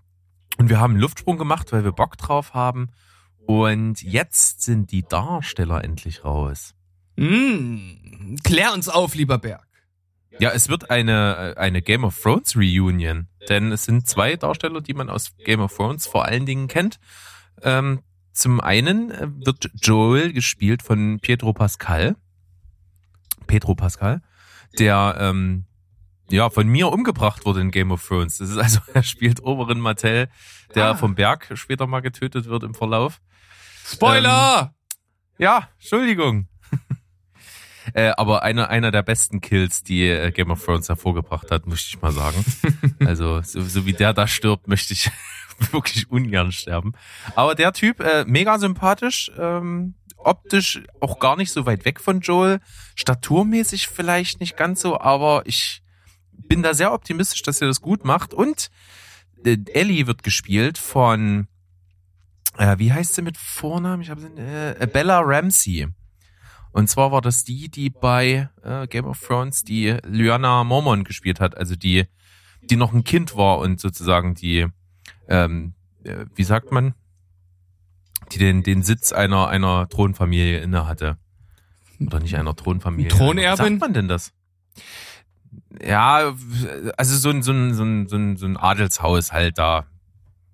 [0.57, 2.89] und wir haben einen Luftsprung gemacht, weil wir Bock drauf haben.
[3.45, 6.73] Und jetzt sind die Darsteller endlich raus.
[7.15, 9.67] Mm, klär uns auf, lieber Berg.
[10.39, 13.27] Ja, es wird eine, eine Game of Thrones Reunion.
[13.49, 16.99] Denn es sind zwei Darsteller, die man aus Game of Thrones vor allen Dingen kennt.
[17.61, 19.13] Ähm, zum einen
[19.45, 22.15] wird Joel gespielt von Pietro Pascal.
[23.53, 24.23] Pedro Pascal,
[24.79, 25.65] der ähm,
[26.27, 28.39] ja von mir umgebracht wurde in Game of Thrones.
[28.39, 30.27] Das ist also, er spielt Oberin Martell,
[30.73, 30.95] der ah.
[30.95, 33.21] vom Berg später mal getötet wird im Verlauf.
[33.85, 34.73] Spoiler!
[34.73, 34.97] Ähm,
[35.37, 36.47] ja, Entschuldigung.
[37.93, 41.89] äh, aber einer, einer der besten Kills, die äh, Game of Thrones hervorgebracht hat, möchte
[41.89, 42.43] ich mal sagen.
[43.05, 45.11] also, so, so wie der da stirbt, möchte ich
[45.71, 46.93] wirklich ungern sterben.
[47.35, 49.93] Aber der Typ, äh, mega sympathisch, ähm,
[50.25, 52.59] optisch auch gar nicht so weit weg von Joel.
[52.95, 55.83] Staturmäßig vielleicht nicht ganz so, aber ich
[56.31, 58.33] bin da sehr optimistisch, dass er das gut macht.
[58.33, 58.69] Und
[59.45, 61.47] äh, Ellie wird gespielt von,
[62.57, 64.01] äh, wie heißt sie mit Vornamen?
[64.01, 64.23] Ich habe
[64.79, 65.87] äh, Bella Ramsey.
[66.71, 71.39] Und zwar war das die, die bei äh, Game of Thrones die Lyanna Mormon gespielt
[71.39, 72.05] hat, also die,
[72.63, 74.65] die noch ein Kind war und sozusagen die,
[75.27, 76.95] ähm, äh, wie sagt man,
[78.33, 81.17] die den, den Sitz einer, einer Thronfamilie inne hatte.
[81.99, 83.09] Oder nicht einer Thronfamilie.
[83.09, 83.53] Thronerbin?
[83.53, 84.33] Wie sagt man denn das?
[85.81, 86.33] Ja,
[86.97, 89.85] also so ein, so ein, so ein, so ein, so ein Adelshaus halt da.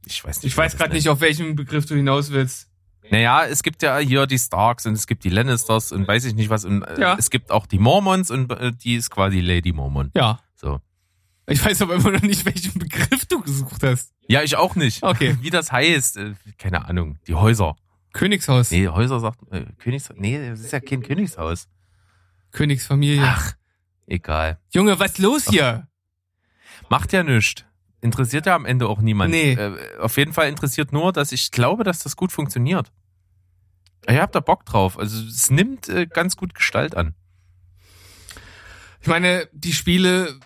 [0.05, 0.51] Ich weiß nicht.
[0.51, 2.69] Ich weiß gerade nicht, auf welchen Begriff du hinaus willst.
[3.11, 6.35] Naja, es gibt ja hier die Starks und es gibt die Lannisters und weiß ich
[6.35, 6.65] nicht was.
[6.65, 7.15] Und äh, ja.
[7.17, 10.11] es gibt auch die Mormons und äh, die ist quasi Lady Mormon.
[10.13, 10.39] Ja.
[10.55, 10.79] So.
[11.47, 14.13] Ich weiß aber immer noch nicht, welchen Begriff du gesucht hast.
[14.29, 15.01] Ja, ich auch nicht.
[15.01, 15.37] Okay.
[15.41, 17.17] Wie das heißt, äh, keine Ahnung.
[17.27, 17.75] Die Häuser.
[18.13, 18.69] Königshaus.
[18.69, 20.17] Nee, Häuser sagt, äh, Königshaus.
[20.19, 21.67] Nee, das ist ja kein Königshaus.
[22.51, 23.23] Königsfamilie.
[23.25, 23.53] Ach,
[24.05, 24.59] egal.
[24.71, 25.87] Junge, was los hier?
[26.89, 27.65] Macht ja nichts.
[28.01, 29.31] Interessiert ja am Ende auch niemand.
[29.31, 29.53] Nee.
[29.53, 32.91] Äh, auf jeden Fall interessiert nur, dass ich glaube, dass das gut funktioniert.
[34.07, 34.97] Ich hab da Bock drauf.
[34.97, 37.15] Also es nimmt äh, ganz gut Gestalt an.
[39.01, 40.39] Ich meine, die Spiele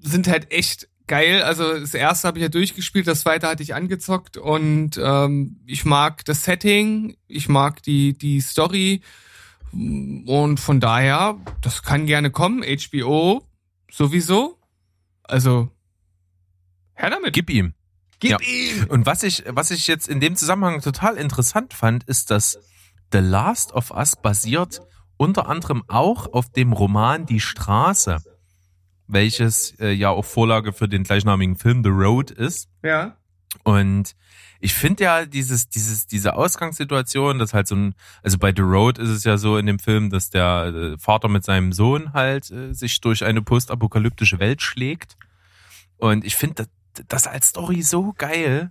[0.00, 1.42] sind halt echt geil.
[1.42, 5.84] Also das erste habe ich ja durchgespielt, das zweite hatte ich angezockt und ähm, ich
[5.84, 9.02] mag das Setting, ich mag die die Story
[9.72, 12.62] Und von daher, das kann gerne kommen.
[12.64, 13.42] HBO
[13.90, 14.58] sowieso.
[15.24, 15.68] Also,
[16.94, 17.34] her damit.
[17.34, 17.74] Gib ihm.
[18.20, 18.38] Gib Ja.
[18.40, 18.86] ihm.
[18.88, 22.58] Und was ich, was ich jetzt in dem Zusammenhang total interessant fand, ist, dass
[23.12, 24.80] The Last of Us basiert
[25.18, 28.18] unter anderem auch auf dem Roman Die Straße,
[29.08, 32.68] welches äh, ja auch Vorlage für den gleichnamigen Film The Road ist.
[32.82, 33.16] Ja.
[33.64, 34.14] Und
[34.60, 38.98] ich finde ja dieses, dieses, diese Ausgangssituation, das halt so ein, also bei The Road
[38.98, 42.50] ist es ja so in dem Film, dass der äh, Vater mit seinem Sohn halt
[42.50, 45.16] äh, sich durch eine postapokalyptische Welt schlägt.
[45.96, 48.70] Und ich finde das, das als Story so geil.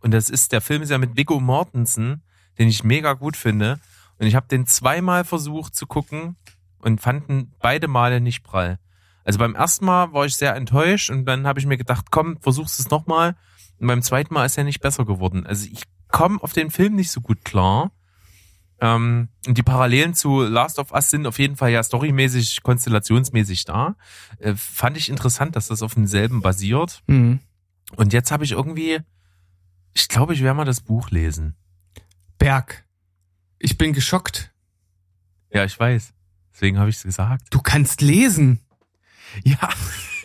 [0.00, 2.22] Und das ist, der Film ist ja mit Viggo Mortensen,
[2.58, 3.80] den ich mega gut finde.
[4.18, 6.36] Und ich habe den zweimal versucht zu gucken
[6.80, 8.78] und fanden beide Male nicht prall.
[9.28, 12.40] Also beim ersten Mal war ich sehr enttäuscht und dann habe ich mir gedacht, komm,
[12.40, 13.36] versuch's es nochmal.
[13.78, 15.46] Und beim zweiten Mal ist er nicht besser geworden.
[15.46, 17.92] Also ich komme auf den Film nicht so gut klar.
[18.80, 23.66] Ähm, und die Parallelen zu Last of Us sind auf jeden Fall ja storymäßig, konstellationsmäßig
[23.66, 23.96] da.
[24.38, 27.02] Äh, fand ich interessant, dass das auf demselben basiert.
[27.06, 27.40] Mhm.
[27.96, 29.00] Und jetzt habe ich irgendwie,
[29.92, 31.54] ich glaube, ich werde mal das Buch lesen.
[32.38, 32.86] Berg.
[33.58, 34.54] Ich bin geschockt.
[35.52, 36.14] Ja, ich weiß.
[36.54, 37.48] Deswegen habe ich es gesagt.
[37.50, 38.60] Du kannst lesen.
[39.44, 39.68] Ja,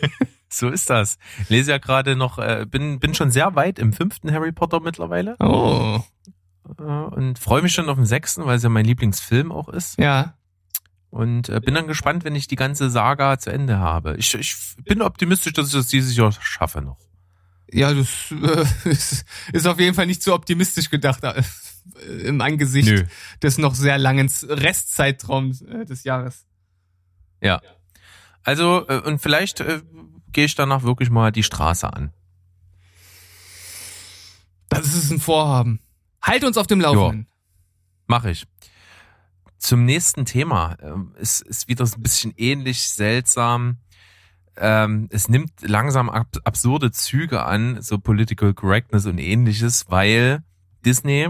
[0.48, 1.18] so ist das.
[1.42, 4.80] Ich lese ja gerade noch, äh, bin, bin schon sehr weit im fünften Harry Potter
[4.80, 6.02] mittlerweile Oh.
[6.78, 9.98] äh, und freue mich schon auf den sechsten, weil es ja mein Lieblingsfilm auch ist.
[9.98, 10.34] Ja.
[11.10, 14.16] Und äh, bin dann gespannt, wenn ich die ganze Saga zu Ende habe.
[14.16, 16.98] Ich, ich bin optimistisch, dass ich das dieses Jahr schaffe noch.
[17.70, 21.42] Ja, das äh, ist, ist auf jeden Fall nicht so optimistisch gedacht äh,
[22.24, 23.04] im Angesicht Nö.
[23.42, 26.46] des noch sehr langen Restzeitraums äh, des Jahres.
[27.40, 27.60] Ja.
[28.44, 29.82] Also, äh, und vielleicht äh,
[30.32, 32.12] gehe ich danach wirklich mal die Straße an.
[34.68, 35.80] Das ist ein Vorhaben.
[36.22, 37.26] Halt uns auf dem Laufenden.
[38.06, 38.46] Mache ich.
[39.58, 40.76] Zum nächsten Thema.
[40.82, 43.78] Ähm, Es ist wieder so ein bisschen ähnlich seltsam.
[44.56, 50.42] Ähm, es nimmt langsam ab absurde Züge an, so Political Correctness und ähnliches, weil
[50.84, 51.28] Disney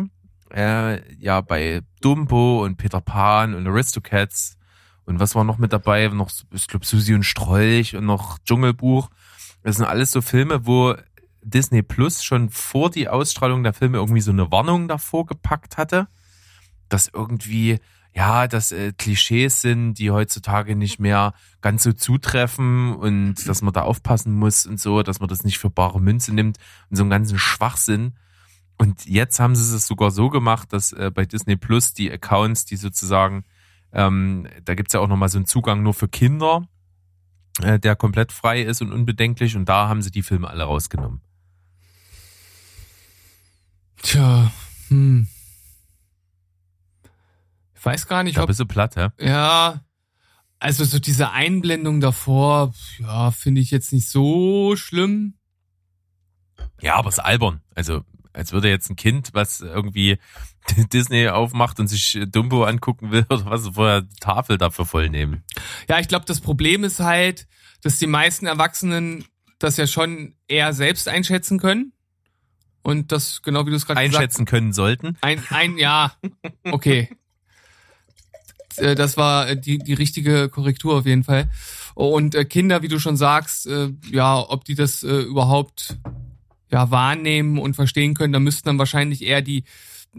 [0.52, 4.58] äh, ja bei Dumbo und Peter Pan und Aristocats
[5.06, 6.08] und was war noch mit dabei?
[6.08, 9.10] Noch, ich glaube, Susi und Strolch und noch Dschungelbuch.
[9.62, 10.94] Das sind alles so Filme, wo
[11.42, 16.08] Disney Plus schon vor die Ausstrahlung der Filme irgendwie so eine Warnung davor gepackt hatte,
[16.88, 17.80] dass irgendwie,
[18.14, 23.74] ja, dass äh, Klischees sind, die heutzutage nicht mehr ganz so zutreffen und dass man
[23.74, 26.58] da aufpassen muss und so, dass man das nicht für bare Münze nimmt
[26.90, 28.14] und so einen ganzen Schwachsinn.
[28.78, 32.64] Und jetzt haben sie es sogar so gemacht, dass äh, bei Disney Plus die Accounts,
[32.64, 33.44] die sozusagen,
[33.94, 36.68] ähm, da gibt's ja auch nochmal so einen Zugang nur für Kinder,
[37.62, 41.22] äh, der komplett frei ist und unbedenklich und da haben sie die Filme alle rausgenommen.
[44.02, 44.50] Tja,
[44.88, 45.28] hm.
[47.74, 48.46] Ich weiß gar nicht, Da ob.
[48.48, 49.08] bist du platt, hä?
[49.18, 49.80] Ja.
[50.58, 55.34] Also so diese Einblendung davor, ja, finde ich jetzt nicht so schlimm.
[56.80, 57.60] Ja, aber es ist albern.
[57.74, 58.02] Also,
[58.34, 60.18] als würde jetzt ein Kind, was irgendwie
[60.92, 65.44] Disney aufmacht und sich Dumbo angucken will oder was, vorher die Tafel dafür voll nehmen.
[65.88, 67.46] Ja, ich glaube, das Problem ist halt,
[67.82, 69.24] dass die meisten Erwachsenen
[69.58, 71.92] das ja schon eher selbst einschätzen können.
[72.82, 75.16] Und das, genau wie du es gerade gesagt Einschätzen können sollten.
[75.22, 76.12] Ein, ein, ja,
[76.70, 77.08] okay.
[78.76, 81.50] Äh, Das war äh, die, die richtige Korrektur auf jeden Fall.
[81.94, 83.68] Und äh, Kinder, wie du schon sagst,
[84.10, 85.96] ja, ob die das überhaupt
[86.74, 89.64] ja wahrnehmen und verstehen können, da müssten dann wahrscheinlich eher die,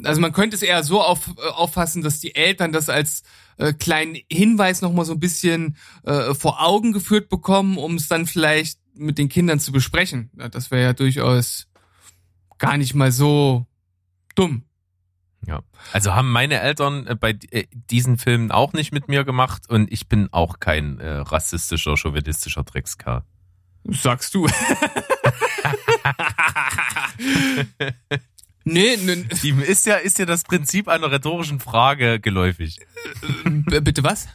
[0.04, 3.24] also man könnte es eher so auf, äh, auffassen, dass die Eltern das als
[3.58, 8.26] äh, kleinen Hinweis nochmal so ein bisschen äh, vor Augen geführt bekommen, um es dann
[8.26, 10.32] vielleicht mit den Kindern zu besprechen.
[10.40, 11.68] Ja, das wäre ja durchaus
[12.58, 13.68] gar nicht mal so
[14.36, 14.64] dumm.
[15.46, 15.62] Ja.
[15.92, 19.92] Also haben meine Eltern äh, bei äh, diesen Filmen auch nicht mit mir gemacht und
[19.92, 23.24] ich bin auch kein äh, rassistischer, chauvinistischer Dreckskerl.
[23.90, 24.48] Sagst du.
[28.64, 32.80] nee, nee, Steven, ist ja, ist dir das Prinzip einer rhetorischen Frage geläufig?
[33.44, 34.28] b- bitte was?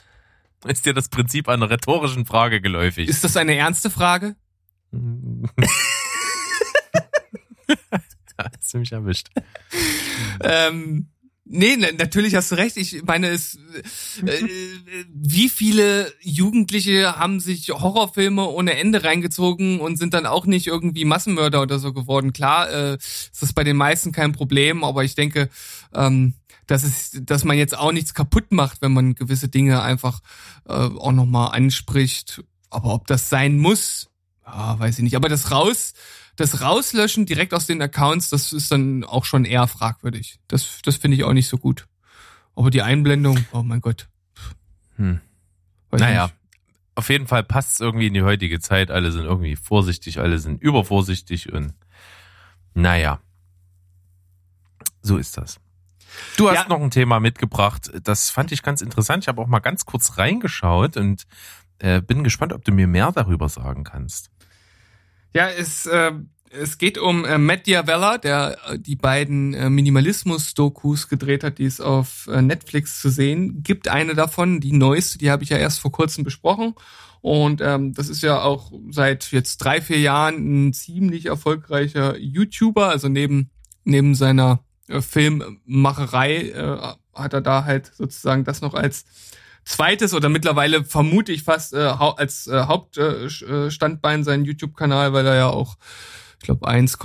[0.67, 3.09] Ist dir das Prinzip einer rhetorischen Frage geläufig?
[3.09, 4.37] Ist das eine ernste Frage?
[8.39, 9.29] Hast du mich erwischt.
[10.43, 11.09] Ähm,
[11.51, 12.77] nee, na, natürlich hast du recht.
[12.77, 13.57] Ich meine, es,
[14.25, 14.49] äh,
[15.13, 21.05] wie viele Jugendliche haben sich Horrorfilme ohne Ende reingezogen und sind dann auch nicht irgendwie
[21.05, 22.33] Massenmörder oder so geworden.
[22.33, 25.51] Klar, äh, ist das bei den meisten kein Problem, aber ich denke,
[25.95, 26.35] ähm,
[26.67, 30.21] dass es, dass man jetzt auch nichts kaputt macht, wenn man gewisse Dinge einfach
[30.69, 32.45] äh, auch nochmal anspricht.
[32.71, 34.09] Aber ob das sein muss,
[34.47, 35.17] ja, weiß ich nicht.
[35.17, 35.95] Aber das raus,
[36.41, 40.39] das Rauslöschen direkt aus den Accounts, das ist dann auch schon eher fragwürdig.
[40.49, 41.87] Das, das finde ich auch nicht so gut.
[42.57, 44.09] Aber die Einblendung, oh mein Gott.
[44.97, 45.21] Hm.
[45.91, 46.35] Weiß Naja, nicht.
[46.95, 48.91] auf jeden Fall passt es irgendwie in die heutige Zeit.
[48.91, 51.75] Alle sind irgendwie vorsichtig, alle sind übervorsichtig und
[52.75, 53.21] naja,
[55.03, 55.61] so ist das.
[56.37, 56.69] Du hast Ja.
[56.69, 59.25] noch ein Thema mitgebracht, das fand ich ganz interessant.
[59.25, 61.27] Ich habe auch mal ganz kurz reingeschaut und
[61.79, 64.31] äh, bin gespannt, ob du mir mehr darüber sagen kannst.
[65.33, 66.13] Ja, es, äh,
[66.51, 71.65] es geht um äh, Matt Diavella, der äh, die beiden äh, Minimalismus-Dokus gedreht hat, die
[71.65, 73.89] es auf äh, Netflix zu sehen gibt.
[73.89, 76.75] Eine davon, die neueste, die habe ich ja erst vor kurzem besprochen.
[77.21, 82.89] Und ähm, das ist ja auch seit jetzt drei, vier Jahren ein ziemlich erfolgreicher YouTuber.
[82.89, 83.51] Also neben,
[83.85, 89.05] neben seiner äh, Filmmacherei äh, hat er da halt sozusagen das noch als
[89.65, 95.47] zweites oder mittlerweile vermute ich fast äh, als äh, Hauptstandbein seinen YouTube-Kanal, weil er ja
[95.49, 95.77] auch,
[96.39, 96.99] ich glaube, 1,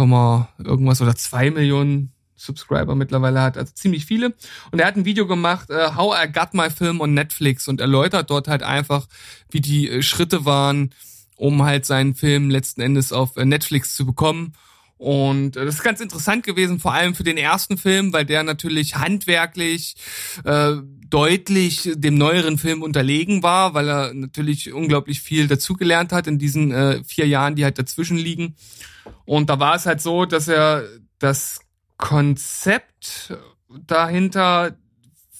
[0.60, 4.34] irgendwas oder 2 Millionen Subscriber mittlerweile hat, also ziemlich viele.
[4.72, 7.82] Und er hat ein Video gemacht, äh, How I Got My Film on Netflix und
[7.82, 9.08] erläutert dort halt einfach,
[9.50, 10.94] wie die äh, Schritte waren,
[11.38, 14.54] um halt seinen Film letzten Endes auf äh, Netflix zu bekommen.
[14.98, 18.44] Und äh, das ist ganz interessant gewesen, vor allem für den ersten Film, weil der
[18.44, 19.96] natürlich handwerklich
[20.44, 20.76] äh,
[21.10, 26.72] deutlich dem neueren Film unterlegen war, weil er natürlich unglaublich viel dazugelernt hat in diesen
[26.72, 28.56] äh, vier Jahren, die halt dazwischen liegen.
[29.26, 30.84] Und da war es halt so, dass er
[31.20, 31.60] das
[31.98, 33.34] Konzept
[33.86, 34.78] dahinter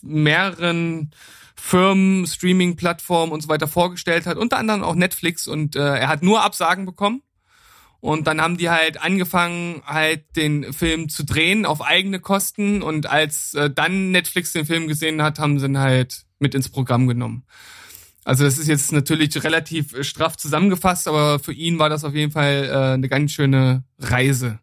[0.02, 1.12] mehreren
[1.56, 6.22] Firmen, Streaming-Plattformen und so weiter vorgestellt hat, unter anderem auch Netflix und äh, er hat
[6.22, 7.24] nur Absagen bekommen.
[8.06, 12.84] Und dann haben die halt angefangen, halt den Film zu drehen auf eigene Kosten.
[12.84, 16.70] Und als äh, dann Netflix den Film gesehen hat, haben sie ihn halt mit ins
[16.70, 17.46] Programm genommen.
[18.24, 22.14] Also das ist jetzt natürlich relativ äh, straff zusammengefasst, aber für ihn war das auf
[22.14, 24.60] jeden Fall äh, eine ganz schöne Reise.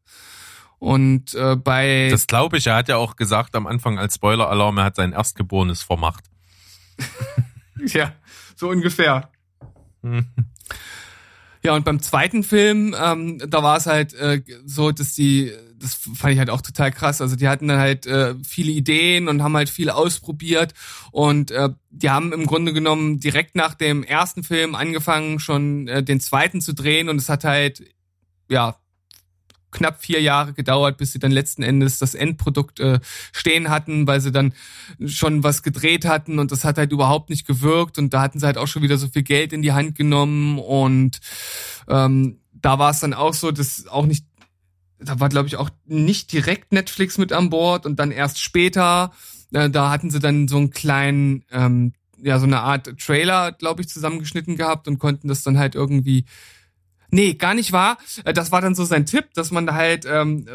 [0.78, 4.78] Und äh, bei Das glaube ich, er hat ja auch gesagt am Anfang als Spoiler-Alarm,
[4.78, 6.26] er hat sein Erstgeborenes vermacht.
[7.86, 8.12] ja
[8.54, 9.32] so ungefähr.
[11.64, 15.94] Ja, und beim zweiten Film, ähm, da war es halt äh, so, dass die, das
[15.94, 17.20] fand ich halt auch total krass.
[17.20, 20.74] Also die hatten dann halt äh, viele Ideen und haben halt viel ausprobiert
[21.12, 26.02] und äh, die haben im Grunde genommen direkt nach dem ersten Film angefangen, schon äh,
[26.02, 27.84] den zweiten zu drehen und es hat halt
[28.48, 28.76] ja
[29.72, 33.00] knapp vier Jahre gedauert, bis sie dann letzten Endes das Endprodukt äh,
[33.32, 34.52] stehen hatten, weil sie dann
[35.04, 38.46] schon was gedreht hatten und das hat halt überhaupt nicht gewirkt und da hatten sie
[38.46, 41.20] halt auch schon wieder so viel Geld in die Hand genommen und
[41.88, 44.24] ähm, da war es dann auch so, dass auch nicht,
[45.00, 49.12] da war glaube ich auch nicht direkt Netflix mit an Bord und dann erst später,
[49.52, 53.82] äh, da hatten sie dann so einen kleinen, ähm, ja so eine Art Trailer, glaube
[53.82, 56.24] ich, zusammengeschnitten gehabt und konnten das dann halt irgendwie
[57.14, 57.98] Nee, gar nicht wahr.
[58.24, 60.46] Äh, Das war dann so sein Tipp, dass man halt, ähm,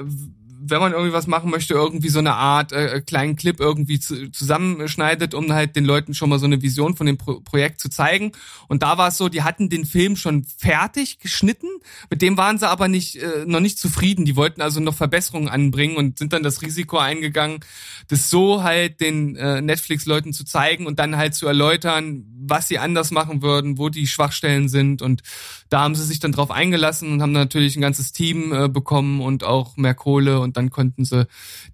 [0.69, 4.32] wenn man irgendwie was machen möchte, irgendwie so eine Art äh, kleinen Clip irgendwie zu,
[4.32, 7.89] zusammenschneidet, um halt den Leuten schon mal so eine Vision von dem Pro Projekt zu
[7.89, 8.32] zeigen.
[8.67, 11.67] Und da war es so, die hatten den Film schon fertig geschnitten,
[12.10, 14.25] mit dem waren sie aber nicht äh, noch nicht zufrieden.
[14.25, 17.60] Die wollten also noch Verbesserungen anbringen und sind dann das Risiko eingegangen,
[18.08, 22.80] das so halt den äh, Netflix-Leuten zu zeigen und dann halt zu erläutern, was sie
[22.80, 25.01] anders machen würden, wo die Schwachstellen sind.
[25.01, 25.21] Und
[25.69, 29.21] da haben sie sich dann drauf eingelassen und haben natürlich ein ganzes Team äh, bekommen
[29.21, 31.27] und auch mehr Kohle und dann konnten sie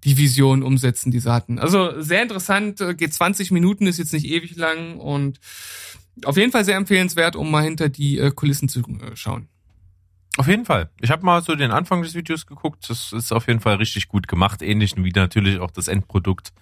[0.04, 1.58] die Vision umsetzen, die sie hatten.
[1.58, 5.40] Also sehr interessant, äh, geht 20 Minuten, ist jetzt nicht ewig lang und
[6.24, 9.48] auf jeden Fall sehr empfehlenswert, um mal hinter die äh, Kulissen zu äh, schauen.
[10.36, 10.90] Auf jeden Fall.
[11.00, 12.88] Ich habe mal so den Anfang des Videos geguckt.
[12.88, 14.62] Das ist auf jeden Fall richtig gut gemacht.
[14.62, 16.52] Ähnlich wie natürlich auch das Endprodukt.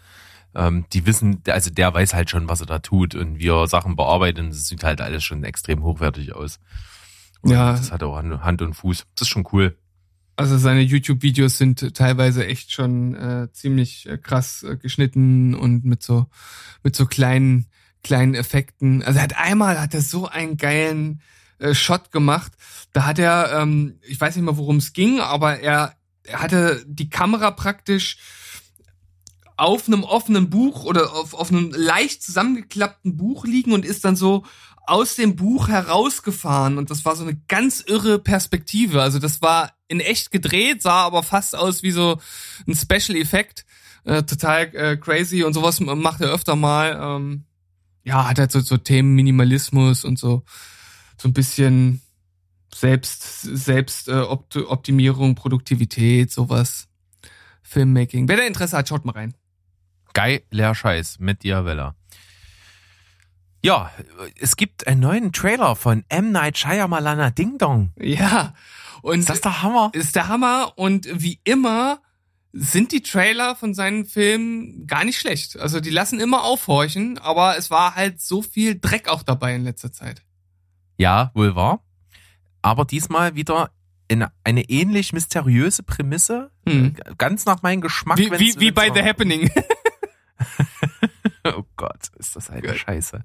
[0.54, 3.66] Ähm, die wissen, also der weiß halt schon, was er da tut und wie er
[3.66, 4.50] Sachen bearbeitet.
[4.50, 6.61] Das sieht halt alles schon extrem hochwertig aus.
[7.40, 7.72] Und Ja.
[7.72, 9.06] Das hat auch Hand und Fuß.
[9.14, 9.76] Das ist schon cool.
[10.37, 16.03] Also seine YouTube-Videos sind teilweise echt schon äh, ziemlich äh, krass äh, geschnitten und mit
[16.03, 16.27] so
[16.83, 17.66] mit so kleinen
[18.03, 19.03] kleinen Effekten.
[19.03, 21.21] Also er hat einmal hat er so einen geilen
[21.59, 22.53] äh, Shot gemacht.
[22.92, 26.85] Da hat er, ähm, ich weiß nicht mehr, worum es ging, aber er, er hatte
[26.87, 28.18] die Kamera praktisch
[29.57, 34.16] auf einem offenen Buch oder auf, auf einem leicht zusammengeklappten Buch liegen und ist dann
[34.16, 34.45] so
[34.85, 39.01] aus dem Buch herausgefahren und das war so eine ganz irre Perspektive.
[39.01, 42.18] Also das war in echt gedreht, sah aber fast aus wie so
[42.66, 43.64] ein Special Effekt.
[44.05, 46.98] Äh, total äh, crazy und sowas macht er öfter mal.
[47.00, 47.44] Ähm,
[48.02, 50.42] ja, hat halt so, so Themen Minimalismus und so
[51.17, 52.00] so ein bisschen
[52.75, 56.88] Selbst Selbst äh, Opt Optimierung, Produktivität, sowas.
[57.62, 58.29] Filmmaking.
[58.29, 59.35] Wer da Interesse hat, schaut mal rein.
[60.14, 61.94] Geiler Scheiß mit Diavella.
[63.64, 63.92] Ja,
[64.40, 66.33] es gibt einen neuen Trailer von M.
[66.33, 67.92] Night Shyamalan Ding Dong.
[67.96, 68.54] Ja.
[69.03, 69.90] Und Ist das der Hammer?
[69.92, 72.00] ist der Hammer und wie immer
[72.53, 75.59] sind die Trailer von seinen Filmen gar nicht schlecht.
[75.59, 79.65] Also die lassen immer aufhorchen, aber es war halt so viel Dreck auch dabei in
[79.65, 80.23] letzter Zeit.
[80.98, 81.83] Ja, wohl wahr.
[82.61, 83.71] Aber diesmal wieder
[84.09, 86.50] in eine ähnlich mysteriöse Prämisse.
[86.69, 86.94] Hm.
[87.19, 88.19] Ganz nach meinem Geschmack.
[88.19, 89.50] Wie, wie, wie bei The Happening.
[91.44, 93.25] Oh Gott, ist das eine Scheiße.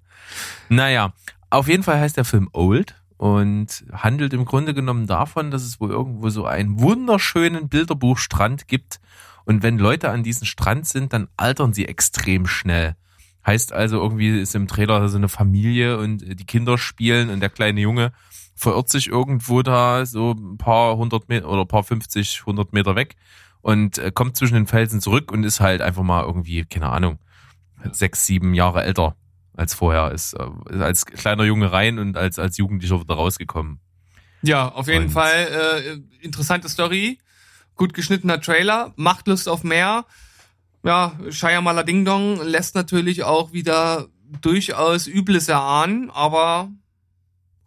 [0.70, 1.14] Naja,
[1.52, 5.80] auf jeden Fall heißt der Film Old und handelt im Grunde genommen davon, dass es
[5.82, 9.00] wohl irgendwo so einen wunderschönen Bilderbuchstrand gibt.
[9.46, 12.96] Und wenn Leute an diesem Strand sind, dann altern sie extrem schnell.
[13.46, 17.50] Heißt also, irgendwie ist im Trailer so eine Familie und die Kinder spielen und der
[17.50, 18.12] kleine Junge
[18.56, 22.96] verirrt sich irgendwo da so ein paar hundert Meter oder ein paar 50, 100 Meter
[22.96, 23.16] weg
[23.62, 27.20] und äh, kommt zwischen den Felsen zurück und ist halt einfach mal irgendwie, keine Ahnung,
[27.92, 29.16] sechs, sieben Jahre älter
[29.58, 30.12] als vorher.
[30.12, 33.80] Ist, äh, als kleiner Junge rein und als, als Jugendlicher wieder rausgekommen.
[34.44, 37.18] Ja, auf jeden Und- Fall äh, interessante Story,
[37.76, 40.06] gut geschnittener Trailer, macht Lust auf mehr.
[40.84, 44.08] Ja, Shyamala Ding Dong lässt natürlich auch wieder
[44.42, 46.70] durchaus Übles erahnen, aber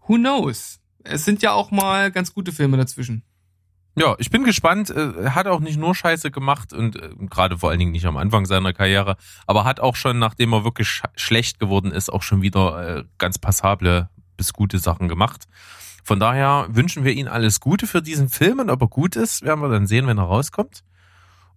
[0.06, 0.78] who knows?
[1.02, 3.24] Es sind ja auch mal ganz gute Filme dazwischen.
[4.00, 4.88] Ja, ich bin gespannt.
[4.90, 8.06] Äh, Er hat auch nicht nur Scheiße gemacht und äh, gerade vor allen Dingen nicht
[8.06, 12.10] am Anfang seiner Karriere, aber hat auch schon, nachdem er wirklich sch schlecht geworden ist,
[12.10, 15.44] auch schon wieder äh, ganz passable bis gute Sachen gemacht.
[16.02, 19.42] Von daher wünschen wir Ihnen alles Gute für diesen Film und ob er gut ist,
[19.42, 20.82] werden wir dann sehen, wenn er rauskommt.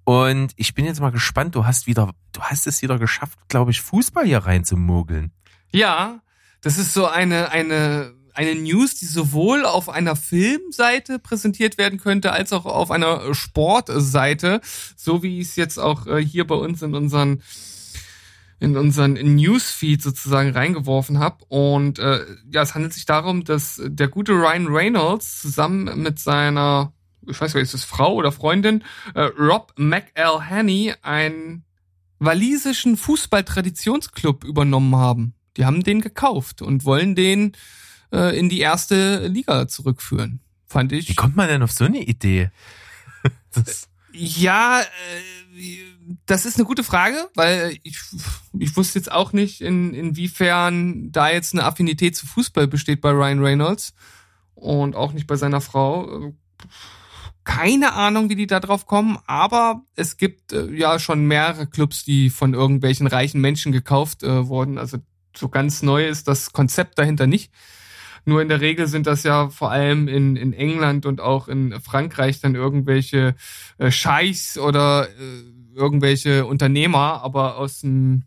[0.03, 1.55] Und ich bin jetzt mal gespannt.
[1.55, 5.31] Du hast wieder, du hast es wieder geschafft, glaube ich, Fußball hier reinzumogeln.
[5.71, 6.19] Ja,
[6.61, 12.31] das ist so eine, eine, eine News, die sowohl auf einer Filmseite präsentiert werden könnte,
[12.31, 14.61] als auch auf einer Sportseite,
[14.95, 17.41] so wie ich es jetzt auch äh, hier bei uns in unseren
[18.59, 21.43] in unseren Newsfeed sozusagen reingeworfen habe.
[21.49, 26.93] Und äh, ja, es handelt sich darum, dass der gute Ryan Reynolds zusammen mit seiner,
[27.27, 31.65] ich weiß nicht, ist es Frau oder Freundin, äh, Rob McElhenney einen
[32.19, 35.33] walisischen Fußballtraditionsclub übernommen haben.
[35.57, 37.51] Die haben den gekauft und wollen den
[38.13, 40.39] äh, in die erste Liga zurückführen.
[40.67, 41.09] Fand ich.
[41.09, 42.51] Wie kommt man denn auf so eine Idee?
[43.55, 45.77] Das, Ja, äh,
[46.25, 47.99] das ist eine gute Frage, weil ich,
[48.57, 53.11] ich wusste jetzt auch nicht, in, inwiefern da jetzt eine Affinität zu Fußball besteht bei
[53.11, 53.93] Ryan Reynolds
[54.55, 56.33] und auch nicht bei seiner Frau.
[57.43, 62.03] Keine Ahnung, wie die da drauf kommen, aber es gibt äh, ja schon mehrere Clubs,
[62.03, 64.77] die von irgendwelchen reichen Menschen gekauft äh, wurden.
[64.77, 64.97] Also
[65.35, 67.51] so ganz neu ist das Konzept dahinter nicht.
[68.25, 71.79] Nur in der Regel sind das ja vor allem in, in England und auch in
[71.81, 73.35] Frankreich dann irgendwelche
[73.77, 78.23] äh, Scheichs oder äh, irgendwelche Unternehmer, aber aus dem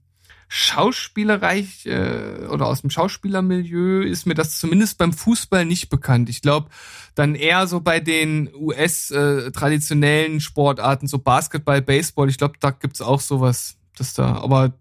[0.48, 6.28] Schauspielerreich äh, oder aus dem Schauspielermilieu ist mir das zumindest beim Fußball nicht bekannt.
[6.28, 6.68] Ich glaube,
[7.14, 13.20] dann eher so bei den US-traditionellen Sportarten, so Basketball, Baseball, ich glaube, da gibt's auch
[13.20, 14.74] sowas, das da, aber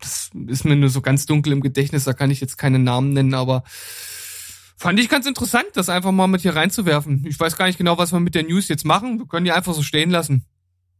[0.00, 3.12] das ist mir nur so ganz dunkel im Gedächtnis, da kann ich jetzt keine Namen
[3.12, 3.64] nennen, aber
[4.82, 7.24] fand ich ganz interessant, das einfach mal mit hier reinzuwerfen.
[7.24, 9.20] Ich weiß gar nicht genau, was wir mit der News jetzt machen.
[9.20, 10.44] Wir können die einfach so stehen lassen.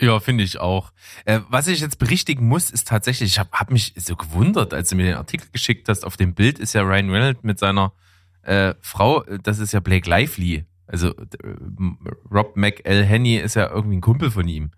[0.00, 0.92] Ja, finde ich auch.
[1.24, 4.90] Äh, was ich jetzt berichtigen muss, ist tatsächlich, ich habe hab mich so gewundert, als
[4.90, 6.04] du mir den Artikel geschickt hast.
[6.04, 7.92] Auf dem Bild ist ja Ryan Reynolds mit seiner
[8.42, 10.64] äh, Frau, äh, das ist ja Blake Lively.
[10.86, 11.24] Also äh,
[12.30, 14.70] Rob McElhenney ist ja irgendwie ein Kumpel von ihm.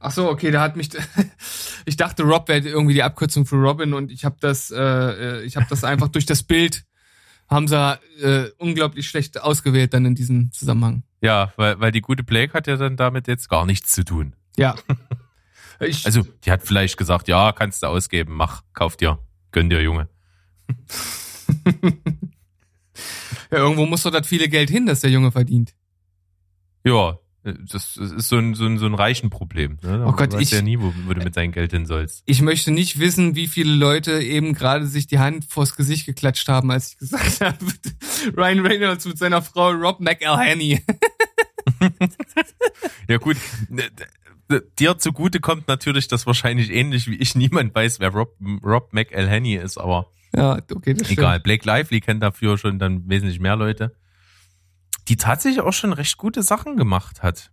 [0.00, 0.90] Ach so, okay, da hat mich.
[1.86, 5.42] ich dachte, Rob wäre irgendwie die Abkürzung für Robin und ich habe das, äh, äh,
[5.44, 6.84] ich habe das einfach durch das Bild
[7.48, 11.02] haben sie äh, unglaublich schlecht ausgewählt dann in diesem Zusammenhang.
[11.20, 14.34] Ja, weil, weil die gute Blake hat ja dann damit jetzt gar nichts zu tun.
[14.56, 14.74] Ja.
[15.80, 19.18] Ich, Also, die hat vielleicht gesagt, ja, kannst du ausgeben, mach, kauf dir,
[19.50, 20.08] gönn dir, Junge.
[23.50, 25.74] ja, irgendwo muss doch das viele Geld hin, das der Junge verdient.
[26.84, 29.78] Ja, das, das ist so ein, so ein, so ein Reichenproblem.
[29.82, 29.98] Ne?
[29.98, 32.22] Da Oh Gott, ich- ja nie, wo, wo du mit deinem Geld hin sollst.
[32.26, 36.48] Ich möchte nicht wissen, wie viele Leute eben gerade sich die Hand vors Gesicht geklatscht
[36.48, 37.56] haben, als ich gesagt habe,
[38.36, 40.82] Ryan Reynolds mit seiner Frau Rob McElhenney.
[43.08, 43.36] Ja gut,
[43.68, 43.82] ne,
[44.78, 48.34] dir zugute kommt natürlich, dass wahrscheinlich ähnlich wie ich niemand weiß, wer Rob,
[48.64, 51.18] Rob McElhenney ist, aber Ja, okay, das stimmt.
[51.18, 51.40] egal.
[51.40, 53.94] Blake Lively kennt dafür schon dann wesentlich mehr Leute,
[55.08, 57.50] die tatsächlich auch schon recht gute Sachen gemacht hat.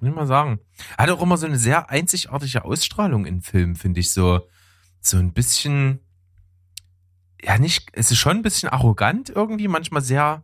[0.00, 0.60] Muss ich mal sagen.
[0.98, 4.40] Hat auch immer so eine sehr einzigartige Ausstrahlung in Filmen, finde ich so,
[5.00, 6.00] so ein bisschen,
[7.42, 10.42] ja nicht, es ist schon ein bisschen arrogant irgendwie, manchmal sehr,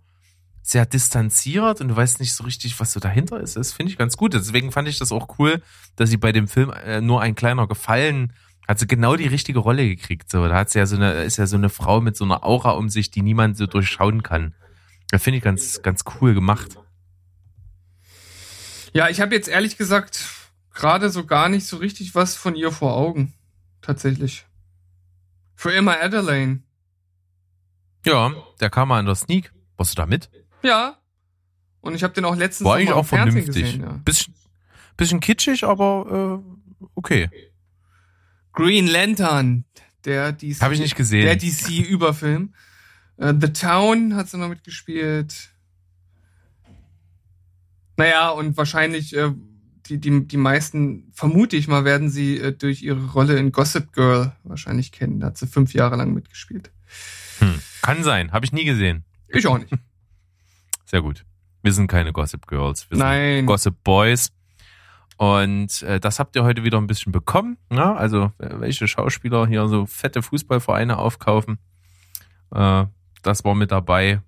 [0.62, 3.56] sehr distanziert und du weißt nicht so richtig, was so dahinter ist.
[3.56, 4.32] Das finde ich ganz gut.
[4.32, 5.60] Deswegen fand ich das auch cool,
[5.96, 8.32] dass sie bei dem Film äh, nur ein kleiner Gefallen
[8.68, 10.30] hat sie genau die richtige Rolle gekriegt.
[10.30, 12.44] So, da hat sie ja so eine, ist ja so eine Frau mit so einer
[12.44, 14.54] Aura um sich, die niemand so durchschauen kann.
[15.12, 16.78] Das finde ich ganz, ganz cool gemacht.
[18.94, 20.24] Ja, ich habe jetzt ehrlich gesagt
[20.72, 23.34] gerade so gar nicht so richtig was von ihr vor Augen.
[23.82, 24.46] Tatsächlich.
[25.54, 26.62] Für Emma Adelaine.
[28.06, 29.52] Ja, der kam mal in der Sneak.
[29.76, 30.30] Warst du da mit?
[30.62, 30.96] Ja.
[31.82, 33.46] Und ich habe den auch letztens War eigentlich auch vernünftig.
[33.46, 33.82] gesehen.
[33.82, 33.92] Ja.
[34.04, 34.34] Bisschen,
[34.96, 37.28] bisschen kitschig, aber äh, okay.
[38.54, 39.66] Green Lantern,
[40.06, 41.26] der DC, Habe ich nicht gesehen.
[41.26, 42.54] der DC-Überfilm.
[43.22, 45.50] Äh, The Town hat sie noch mitgespielt.
[47.96, 49.32] Naja, und wahrscheinlich äh,
[49.86, 53.92] die, die, die meisten, vermute ich mal, werden sie äh, durch ihre Rolle in Gossip
[53.92, 55.20] Girl wahrscheinlich kennen.
[55.20, 56.72] Da hat sie fünf Jahre lang mitgespielt.
[57.38, 57.60] Hm.
[57.82, 59.04] Kann sein, habe ich nie gesehen.
[59.28, 59.72] Ich auch nicht.
[60.84, 61.24] Sehr gut.
[61.62, 63.36] Wir sind keine Gossip Girls, wir Nein.
[63.36, 64.32] sind Gossip Boys.
[65.16, 67.56] Und äh, das habt ihr heute wieder ein bisschen bekommen.
[67.70, 67.94] Ja?
[67.94, 71.58] Also welche Schauspieler hier so fette Fußballvereine aufkaufen.
[72.52, 72.86] Äh,
[73.22, 74.20] das war mit dabei.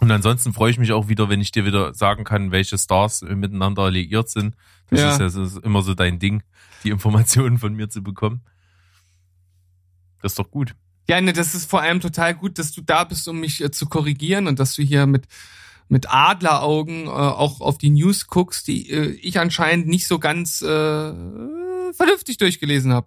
[0.00, 3.22] Und ansonsten freue ich mich auch wieder, wenn ich dir wieder sagen kann, welche Stars
[3.22, 4.54] miteinander liiert sind.
[4.90, 5.16] Das Ja.
[5.26, 6.42] ist ja ist immer so dein Ding,
[6.84, 8.42] die Informationen von mir zu bekommen.
[10.22, 10.74] Das ist doch gut.
[11.08, 13.70] Ja, ne, das ist vor allem total gut, dass du da bist, um mich äh,
[13.70, 15.26] zu korrigieren und dass du hier mit
[15.88, 20.60] mit Adleraugen äh, auch auf die News guckst, die äh, ich anscheinend nicht so ganz
[20.60, 23.06] äh, vernünftig durchgelesen habe.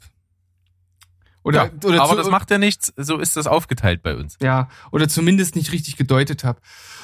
[1.43, 2.93] Oder, ja, oder aber zu, das macht ja nichts.
[2.97, 4.37] So ist das aufgeteilt bei uns.
[4.41, 6.59] ja, oder zumindest nicht richtig gedeutet habe.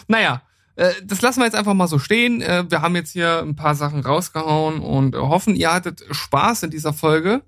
[0.08, 0.42] Naja,
[0.76, 2.42] äh, das lassen wir jetzt einfach mal so stehen.
[2.42, 6.64] Äh, wir haben jetzt hier ein paar Sachen rausgehauen und äh, hoffen, ihr hattet Spaß
[6.64, 7.44] in dieser Folge.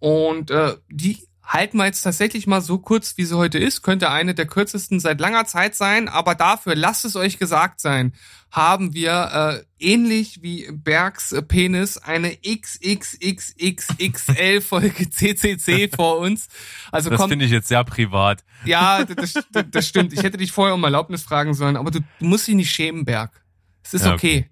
[0.00, 3.82] Und äh, die halten wir jetzt tatsächlich mal so kurz, wie sie heute ist.
[3.82, 8.12] Könnte eine der kürzesten seit langer Zeit sein, aber dafür, lasst es euch gesagt sein,
[8.50, 16.48] haben wir äh, ähnlich wie Bergs äh, Penis eine XXXXXL-Folge CCC vor uns.
[16.90, 18.44] Also Das finde ich jetzt sehr privat.
[18.64, 20.12] ja, das, das, das stimmt.
[20.12, 23.04] Ich hätte dich vorher um Erlaubnis fragen sollen, aber du, du musst dich nicht schämen,
[23.04, 23.42] Berg.
[23.82, 24.48] Es ist Ja, okay.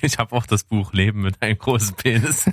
[0.00, 2.44] Ich habe auch das Buch Leben mit einem großen Penis.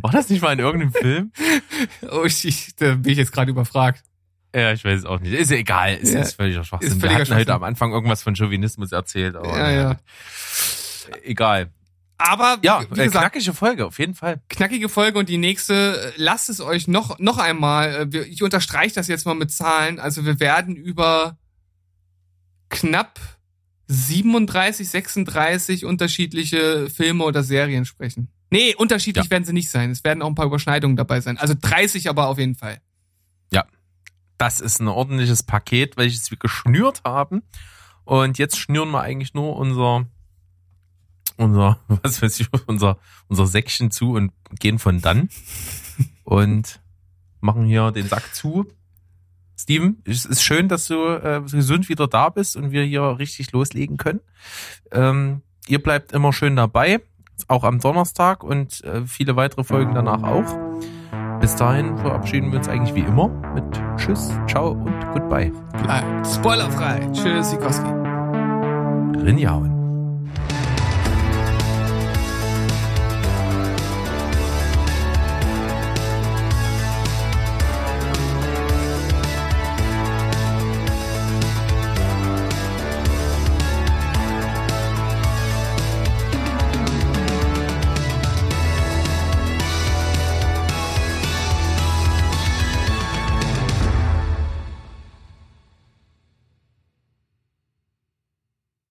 [0.00, 1.32] War das nicht mal in irgendeinem Film?
[2.10, 4.02] Oh, ich, da bin ich jetzt gerade überfragt.
[4.54, 5.32] Ja, ich weiß es auch nicht.
[5.32, 5.94] Ist ja egal.
[5.96, 6.20] Ist, Ja.
[6.20, 6.88] ist völliger Schwachsinn.
[6.90, 7.54] Ist Wir völliger hatten heute Schwachsinn.
[7.54, 9.34] am Anfang irgendwas von Chauvinismus erzählt.
[9.36, 9.96] Aber Ja, ja.
[11.24, 11.70] Egal.
[12.18, 14.40] Aber Ja, wie äh, gesagt, knackige Folge, auf jeden Fall.
[14.48, 18.42] knackige Folge und die nächste, äh, lasst es euch noch, noch einmal, äh, wir- ich
[18.42, 21.36] unterstreiche das jetzt mal mit Zahlen, also wir werden über
[22.68, 23.18] knapp
[23.88, 28.28] 37, 36 unterschiedliche Filme oder Serien sprechen.
[28.52, 29.30] Nee, unterschiedlich Ja.
[29.30, 29.90] werden sie nicht sein.
[29.90, 31.38] Es werden auch ein paar Überschneidungen dabei sein.
[31.38, 32.80] Also 30 aber auf jeden Fall.
[34.38, 37.42] Das ist ein ordentliches Paket, welches wir geschnürt haben.
[38.02, 40.06] Und jetzt schnüren wir eigentlich nur unser,
[41.36, 42.98] unser, was weiß ich, unser,
[43.28, 45.28] unser Säckchen zu und gehen von dann.
[46.24, 46.80] Und
[47.40, 48.66] machen hier den Sack zu.
[49.56, 53.52] Steven, es ist schön, dass du äh, gesund wieder da bist und wir hier richtig
[53.52, 54.20] loslegen können.
[54.90, 57.00] Ähm, ihr bleibt immer schön dabei,
[57.48, 60.44] auch am Donnerstag und äh, viele weitere Folgen danach auch.
[61.40, 63.64] Bis dahin verabschieden wir uns eigentlich wie immer mit
[63.96, 65.52] Tschüss, Ciao und Goodbye.
[66.24, 67.00] Spoilerfrei.
[67.12, 67.90] Tschüss, Sikowski.
[69.24, 69.81] Rinjauen.